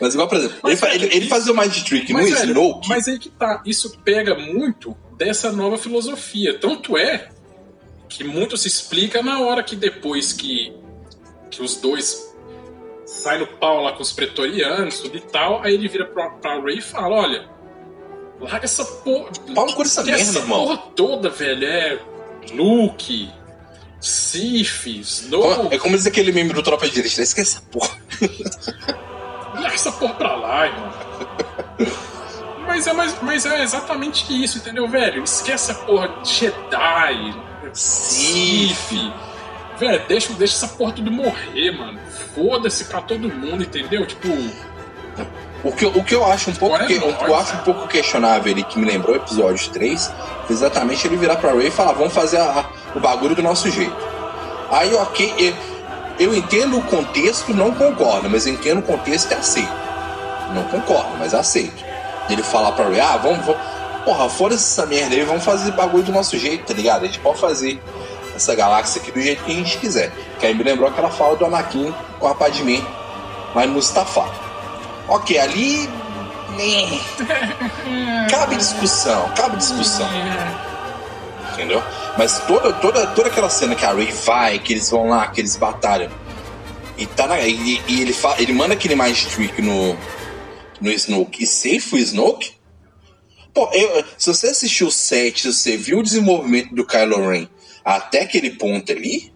[0.00, 2.88] Mas igual, por exemplo, mas, ele, ele, ele fazia o Mind Trick no velho, Snoke.
[2.88, 6.58] Mas aí que tá, isso pega muito dessa nova filosofia.
[6.58, 7.28] Tanto é
[8.08, 10.74] que muito se explica na hora que depois que,
[11.50, 12.34] que os dois
[13.04, 16.58] saem no pau lá com os pretorianos, tudo e tal, aí ele vira pra, pra
[16.58, 17.48] Ray e fala, olha,
[18.40, 19.30] larga essa porra...
[19.54, 20.66] Pau no essa merda, essa irmão.
[20.66, 22.00] porra toda, velho, é
[22.54, 23.30] Luke,
[24.00, 25.68] Sif, Snow...
[25.70, 27.94] É como diz aquele membro do Tropa de Elite, esquece essa porra.
[29.54, 30.92] larga essa porra pra lá, irmão.
[32.70, 35.24] Mas é, mas, mas é exatamente isso, entendeu, velho?
[35.24, 37.34] Esquece a porra de Jedi,
[37.72, 39.12] Sif.
[39.76, 41.98] Velho, deixa, deixa essa porra tudo morrer, mano.
[42.32, 44.06] Foda-se pra todo mundo, entendeu?
[44.06, 44.28] Tipo.
[45.64, 47.88] O que, o que eu acho um pouco, é que, nóis, eu acho um pouco
[47.88, 50.12] questionável e que me lembrou o episódio 3
[50.46, 53.42] foi exatamente ele virar pra Ray e falar: vamos fazer a, a, o bagulho do
[53.42, 53.96] nosso jeito.
[54.70, 55.54] Aí, ok, eu,
[56.28, 59.80] eu entendo o contexto, não concordo, mas entendo o contexto e aceito.
[60.54, 61.89] Não concordo, mas aceito
[62.32, 63.60] ele falar pra Ray, ah, vamos, vamos
[64.04, 67.04] porra, fora essa merda aí, vamos fazer bagulho do nosso jeito, tá ligado?
[67.04, 67.80] A gente pode fazer
[68.34, 70.12] essa galáxia aqui do jeito que a gente quiser.
[70.38, 72.82] Que aí me lembrou aquela fala do Anakin com a Padmé
[73.54, 74.28] lá em Mustafa.
[75.08, 75.88] Ok, ali.
[76.56, 77.00] Né,
[78.28, 80.08] cabe discussão, cabe discussão.
[81.52, 81.82] Entendeu?
[82.18, 85.40] Mas toda, toda, toda aquela cena que a Ray vai, que eles vão lá, que
[85.40, 86.10] eles batalham.
[86.98, 89.96] E, tá na, e, e ele, fa, ele manda aquele mais trick no,
[90.80, 92.52] no Snoke e safe o Snoke,
[93.52, 97.48] pô, eu, se você assistiu o set, se você viu o desenvolvimento do Kylo Ren
[97.84, 99.32] até aquele ponto ali,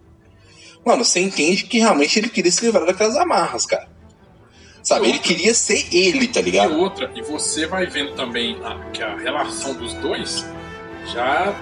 [0.84, 3.88] mano, você entende que realmente ele queria se livrar daquelas amarras, cara.
[4.82, 6.74] Sabe, ele queria ser ele, tá ligado?
[6.74, 10.44] E outra, e você vai vendo também a, que a relação dos dois
[11.06, 11.54] já,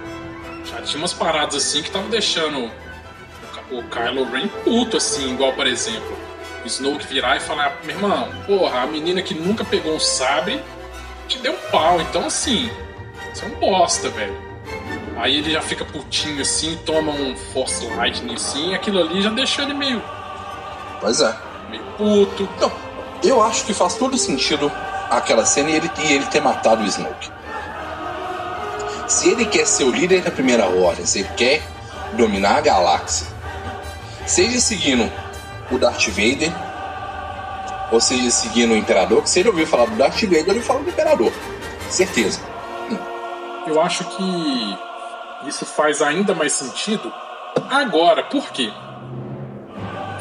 [0.64, 2.64] já tinha umas paradas assim que estavam deixando
[3.70, 6.18] o, o Kylo Ren puto, assim, igual, por exemplo,
[6.66, 10.62] Snoke virar e falar: meu irmão, porra, a menina que nunca pegou um sabre
[11.28, 12.70] te deu um pau, então assim,
[13.32, 14.52] você é um bosta, velho.
[15.16, 19.30] Aí ele já fica putinho assim, toma um Force Lightning assim, e aquilo ali já
[19.30, 20.02] deixa ele meio.
[21.00, 21.34] Pois é.
[21.70, 22.48] Meio puto.
[22.56, 22.72] Então,
[23.22, 24.70] eu acho que faz todo sentido
[25.10, 27.30] aquela cena e ele, e ele ter matado o Snoke.
[29.06, 31.62] Se ele quer ser o líder da primeira ordem, se ele quer
[32.14, 33.26] dominar a galáxia,
[34.26, 35.10] seja seguindo
[35.72, 36.52] o Darth Vader,
[37.90, 40.80] ou seja, seguindo o Imperador, que se ele ouvir falar do Darth Vader, ele fala
[40.80, 41.32] do Imperador.
[41.88, 42.40] Certeza.
[43.66, 44.78] Eu acho que
[45.46, 47.12] isso faz ainda mais sentido
[47.70, 48.22] agora.
[48.24, 48.72] Por quê?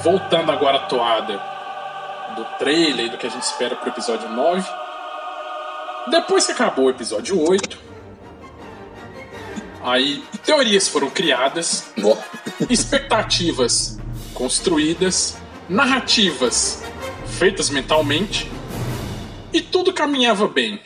[0.04, 1.42] Voltando agora à toada
[2.36, 4.70] do trailer e do que a gente espera pro episódio 9.
[6.10, 7.92] Depois que acabou o episódio 8,
[9.84, 11.86] Aí teorias foram criadas,
[12.70, 13.98] expectativas
[14.34, 15.38] construídas,
[15.72, 16.84] narrativas
[17.26, 18.52] feitas mentalmente,
[19.54, 20.80] e tudo caminhava bem.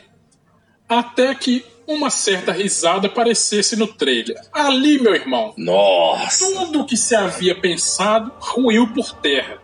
[0.87, 4.39] Até que uma certa risada aparecesse no trailer.
[4.53, 6.45] Ali, meu irmão, Nossa.
[6.45, 9.57] tudo que se havia pensado ruiu por terra.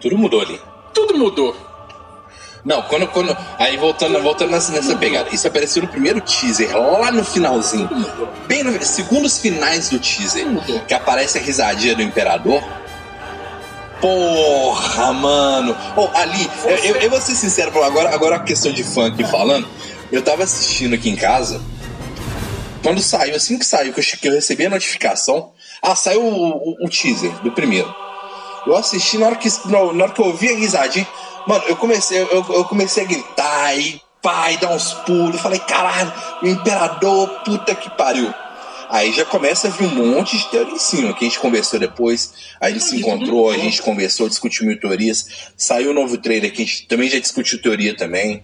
[0.00, 0.60] Tudo mudou ali.
[0.94, 1.54] Tudo mudou.
[2.64, 3.06] Não, quando.
[3.08, 5.30] quando aí voltando, voltando nessa, nessa pegada.
[5.34, 7.88] Isso apareceu no primeiro teaser, lá no finalzinho.
[8.46, 10.46] Bem no segundos finais do teaser.
[10.46, 10.80] Mudou.
[10.80, 12.62] Que aparece a risadinha do imperador.
[14.00, 15.76] Porra, mano.
[15.96, 19.68] Oh, ali, eu, eu, eu vou ser sincero, agora, agora a questão de aqui falando.
[20.10, 21.60] Eu tava assistindo aqui em casa.
[22.82, 25.52] Quando saiu, assim que saiu, que eu, que eu recebi a notificação.
[25.82, 27.94] Ah, saiu o, o- o teaser do primeiro.
[28.66, 31.06] Eu assisti na hora que, na, hora que eu ouvi a risadinha.
[31.46, 35.40] Mano, eu comecei, eu, eu comecei a gritar e pai, dar uns pulos.
[35.40, 38.32] Falei, caralho, o imperador, puta que pariu.
[38.92, 41.78] Aí já começa a vir um monte de teoria em cima, que a gente conversou
[41.78, 45.52] depois, a gente se encontrou, a gente conversou, discutiu mil teorias.
[45.56, 48.42] Saiu o novo trailer que a gente também já discutiu teoria também.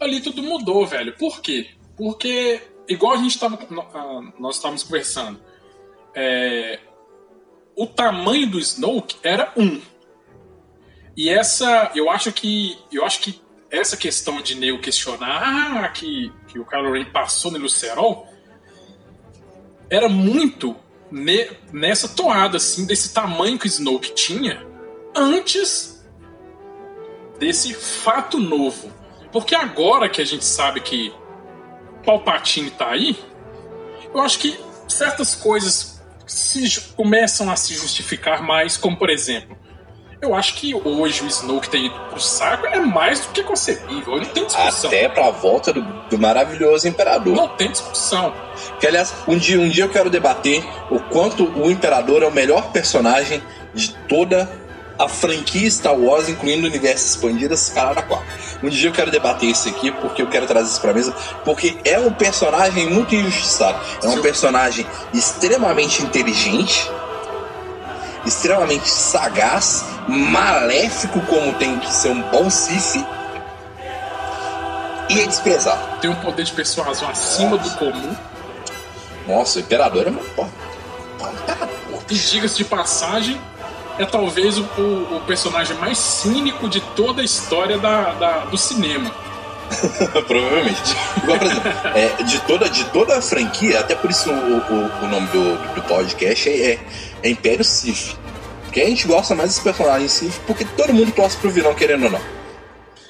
[0.00, 1.16] Ali tudo mudou, velho.
[1.18, 1.70] Por quê?
[1.96, 3.58] Porque, igual a gente tava.
[3.68, 5.40] no- ah, Nós estávamos conversando.
[6.14, 6.78] é,
[7.76, 9.80] o tamanho do Snoke era um.
[11.16, 11.90] E essa.
[11.96, 12.78] Eu acho que.
[12.92, 17.50] Eu acho que essa questão de Neo questionar ah, que, que o Kylo Ren passou
[17.50, 18.27] no Lucerol
[19.90, 20.76] era muito
[21.10, 24.66] ne- nessa toada, assim, desse tamanho que o Snoke tinha
[25.14, 26.04] antes
[27.38, 28.92] desse fato novo.
[29.32, 31.12] Porque agora que a gente sabe que
[32.04, 33.18] Palpatine tá aí,
[34.14, 39.57] eu acho que certas coisas se começam a se justificar mais, como por exemplo,
[40.20, 44.16] eu acho que hoje o Snoke ter ido pro saco é mais do que concebível,
[44.16, 44.90] não tem discussão.
[44.90, 47.34] Até pra volta do, do maravilhoso imperador.
[47.34, 48.34] Não tem discussão.
[48.80, 52.32] Que aliás, um dia, um dia eu quero debater o quanto o Imperador é o
[52.32, 53.42] melhor personagem
[53.72, 54.50] de toda
[54.98, 57.54] a franquia Star Wars, incluindo o universo expandido,
[57.94, 58.22] da qual.
[58.62, 61.14] Um dia eu quero debater isso aqui, porque eu quero trazer isso pra mesa,
[61.44, 63.78] porque é um personagem muito injustiçado.
[64.02, 66.90] É um personagem extremamente inteligente,
[68.28, 73.04] extremamente sagaz, maléfico como tem que ser um bom Sith,
[75.10, 75.98] e é desprezado.
[76.00, 78.14] Tem um poder de persuasão acima do comum.
[79.26, 80.20] Nossa, o Imperador é uma...
[80.20, 81.68] Imperador.
[82.10, 83.40] E diga-se de passagem,
[83.98, 88.56] é talvez o, o- o personagem mais cínico de toda a história da, da- do
[88.58, 89.10] cinema.
[90.26, 90.96] Provavelmente.
[91.22, 95.04] Igual, por exemplo, é, de, toda, de toda a franquia, até por isso o, o,
[95.04, 96.78] o nome do, do podcast é, é-
[97.22, 98.16] é Império Sith.
[98.64, 102.04] Porque a gente gosta mais desse personagem Sith porque todo mundo torce pro vilão, querendo
[102.04, 102.20] ou não.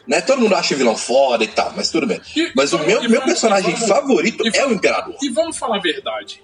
[0.06, 0.20] Né?
[0.22, 2.20] Todo mundo acha o vilão foda e tal, mas tudo bem.
[2.34, 5.14] E- Mas o meu, meu personagem vamos- favorito e é o Imperador.
[5.22, 6.42] E vamos falar a verdade.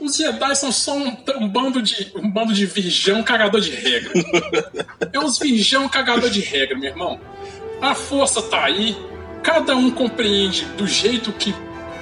[0.00, 4.12] Os Jedi são só um, um bando de um bando de virgão cagador de regra.
[5.12, 7.20] é uns virgão cagador de regra, meu irmão.
[7.80, 8.96] A força tá aí,
[9.42, 11.54] cada um compreende do jeito que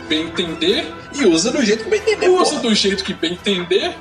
[0.08, 2.28] bem entender, E usa do jeito que bem entender.
[2.28, 2.62] usa porra.
[2.62, 3.94] do jeito que bem entender.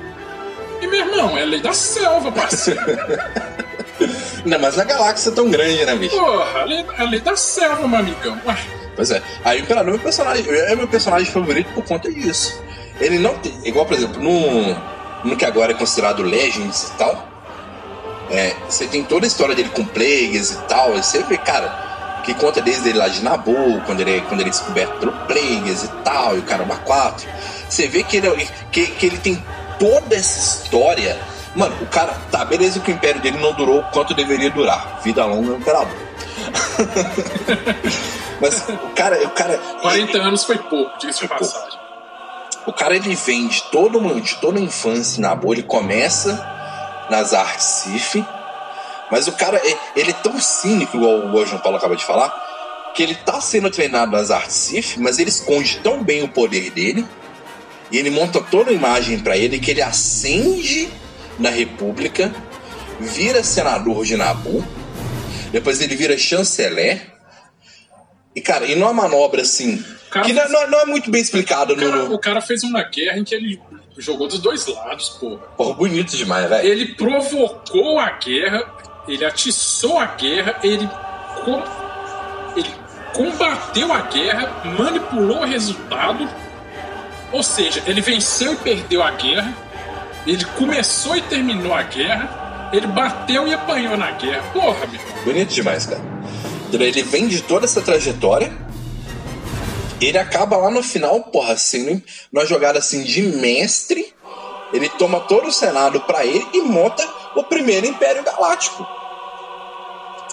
[0.80, 2.80] E meu irmão, é lei da selva, parceiro.
[4.44, 6.16] Ainda mais na galáxia tão grande, né, bicho?
[6.16, 8.40] Porra, a lei, a lei da selva, meu amigão.
[8.46, 8.56] Ué,
[8.96, 9.22] Pois é.
[9.44, 12.62] Aí o Imperador é meu personagem, é meu personagem favorito por conta disso.
[12.98, 13.54] Ele não tem.
[13.64, 14.74] Igual, por exemplo, no,
[15.22, 17.28] no que agora é considerado Legends e tal.
[18.30, 20.96] É, você tem toda a história dele com Plagueis e tal.
[20.96, 24.48] E você vê, cara, que conta desde ele lá de Nabu, quando ele, quando ele
[24.48, 27.28] é descoberto pelo Plagueis e tal, e o caramba 4.
[27.68, 29.44] Você vê que ele, que, que ele tem
[29.78, 31.18] toda essa história.
[31.54, 35.00] Mano, o cara, tá, beleza que o império dele não durou quanto deveria durar.
[35.02, 35.96] Vida longa é imperador.
[38.40, 39.56] Mas o cara, o cara.
[39.80, 41.78] 40 anos foi pouco, diga-se de passagem.
[42.66, 46.44] O cara ele vem de uma, de toda a infância na boa, ele começa
[47.08, 48.24] nas artes Sif,
[49.08, 49.62] mas o cara
[49.94, 52.28] ele é tão cínico, igual, o João Paulo acaba de falar,
[52.92, 56.70] que ele tá sendo treinado nas artes Sif, mas ele esconde tão bem o poder
[56.70, 57.06] dele,
[57.90, 60.88] e ele monta toda a imagem pra ele que ele ascende
[61.38, 62.34] na República,
[63.00, 64.64] vira senador de Nabu,
[65.52, 67.14] depois ele vira chanceler.
[68.34, 69.82] E, cara, e numa manobra assim.
[70.24, 72.14] Que não, não- não é muito bem explicado O cara, no.
[72.14, 73.60] o cara fez uma guerra em que ele
[73.98, 75.38] jogou dos dois lados, porra.
[75.56, 76.68] Porra, bonito demais, velho.
[76.68, 78.64] Ele provocou a guerra,
[79.08, 80.86] ele atiçou a guerra, ele,
[81.44, 81.62] com-
[82.56, 82.70] ele
[83.14, 86.28] combateu a guerra, manipulou o resultado.
[87.36, 89.54] Ou seja, ele venceu e perdeu a guerra,
[90.26, 94.42] ele começou e terminou a guerra, ele bateu e apanhou na guerra.
[94.54, 94.98] Porra, meu.
[95.22, 96.00] Bonito demais, cara.
[96.72, 98.50] Ele vem de toda essa trajetória.
[100.00, 104.14] Ele acaba lá no final, porra, sendo numa jogada assim de mestre.
[104.72, 108.86] Ele toma todo o Senado para ele e monta o primeiro Império Galáctico.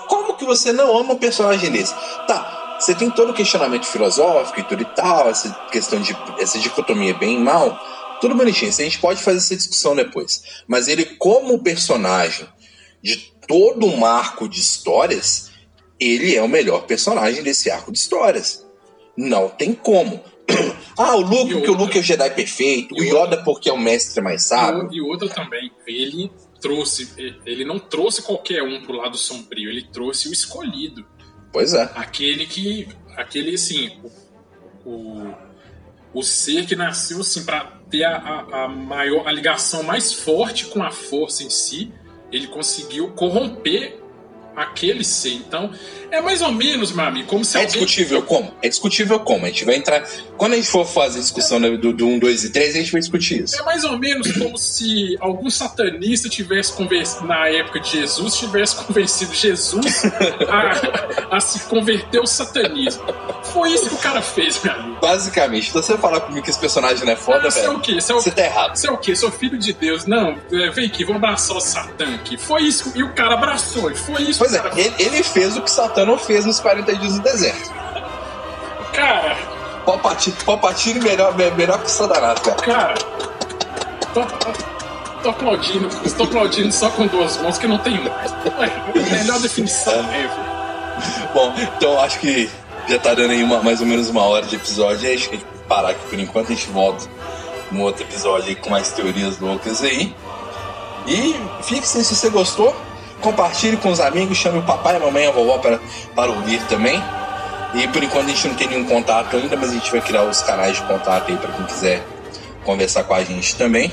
[0.07, 1.93] Como que você não ama um personagem desse?
[2.27, 6.59] Tá, você tem todo o questionamento filosófico e tudo e tal, essa questão de essa
[6.59, 7.79] dicotomia bem e mal,
[8.19, 8.69] tudo bonitinho.
[8.69, 10.43] A gente pode fazer essa discussão depois.
[10.67, 12.47] Mas ele, como personagem
[13.01, 13.17] de
[13.47, 15.51] todo um arco de histórias,
[15.99, 18.65] ele é o melhor personagem desse arco de histórias.
[19.15, 20.21] Não tem como.
[20.97, 23.79] ah, o Luke, porque o Luke é o Jedi perfeito, o Yoda porque é o
[23.79, 24.89] mestre mais sábio.
[24.91, 26.29] E outra também, ele
[26.59, 27.13] trouxe,
[27.45, 31.05] ele não trouxe qualquer um pro lado sombrio, ele trouxe o escolhido.
[31.53, 31.83] Pois é.
[31.93, 34.01] Aquele que, aquele assim,
[34.83, 35.33] o, o,
[36.15, 40.65] o ser que nasceu assim para ter a, a, a maior, a ligação mais forte
[40.65, 41.93] com a força em si,
[42.31, 44.02] ele conseguiu corromper
[44.55, 45.33] aquele ser.
[45.33, 45.71] Então,
[46.11, 47.71] é mais ou menos, meu amigo, como se É alguém...
[47.71, 48.53] discutível como?
[48.61, 49.45] É discutível como?
[49.45, 50.07] A gente vai entrar.
[50.37, 53.01] Quando a gente for fazer discussão do, do 1, 2 e 3, a gente vai
[53.01, 53.59] discutir isso.
[53.59, 58.75] É mais ou menos como se algum satanista tivesse convencido, na época de Jesus, tivesse
[58.83, 60.03] convencido Jesus
[60.49, 63.03] a, a se converter ao satanismo.
[63.43, 64.99] Foi isso que o cara fez, meu amigo.
[65.01, 67.51] Basicamente, então você falar comigo que esse personagem não é foda, ah, velho.
[67.51, 68.01] Você é o quê?
[68.01, 68.23] Você, é o...
[68.23, 68.75] tá errado.
[68.75, 69.15] Você é o quê?
[69.15, 70.05] Sou filho de Deus.
[70.05, 72.37] Não, é, vem aqui, vamos abraçar o Satã aqui.
[72.37, 72.91] Foi isso.
[72.95, 73.93] E o cara abraçou.
[73.95, 74.42] Foi isso.
[74.43, 75.71] Pois é, ele, ele, fez o que
[76.05, 77.71] não fez nos 40 dias do deserto.
[78.91, 79.37] Cara.
[79.85, 82.35] Palpatine, Palpatine melhor, melhor que o cara.
[82.35, 82.93] Cara.
[84.13, 84.51] Tô, tô,
[85.23, 85.87] tô aplaudindo.
[86.03, 88.33] Estou aplaudindo só com duas mãos que não tem mais.
[88.93, 90.29] Melhor definição, é.
[91.33, 92.49] Bom, então acho que
[92.89, 95.09] já tá dando aí uma, mais ou menos uma hora de episódio.
[95.09, 96.51] Acho que a gente parar aqui por enquanto.
[96.51, 97.05] A gente volta
[97.71, 100.13] num outro episódio aí com mais teorias loucas aí.
[101.07, 102.75] E fixe se você gostou.
[103.23, 105.79] Compartilhe com os amigos, chame o papai, a mamãe e a vovó para,
[106.13, 107.01] para ouvir também.
[107.73, 110.23] E por enquanto a gente não tem nenhum contato ainda, mas a gente vai criar
[110.23, 112.05] os canais de contato aí para quem quiser
[112.63, 113.91] conversar com a gente também.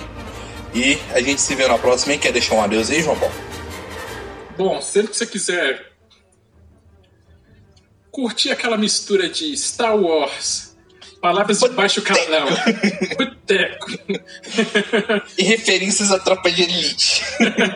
[0.74, 2.16] E a gente se vê na próxima.
[2.18, 3.34] Quer deixar um adeus aí, João Paulo?
[4.58, 5.90] Bom, sempre que você quiser
[8.10, 10.69] curtir aquela mistura de Star Wars,
[11.20, 12.48] palavras de baixo calão,
[13.16, 13.90] boteco.
[15.36, 17.22] e referências à tropa de elite.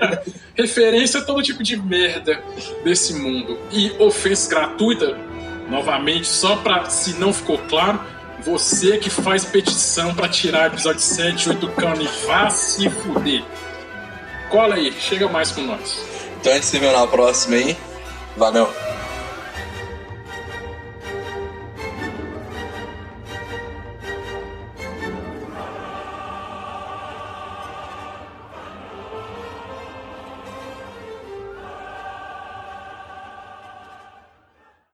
[0.57, 2.43] Referência a todo tipo de merda
[2.83, 3.59] desse mundo.
[3.71, 5.19] E ofensa gratuita,
[5.69, 8.01] novamente, só pra se não ficou claro,
[8.45, 13.43] você que faz petição para tirar episódio 7 8 cano e vá se fuder.
[14.51, 15.99] Cola aí, chega mais com nós.
[16.41, 17.77] Então a gente se vê na próxima aí.
[18.37, 18.94] Valeu.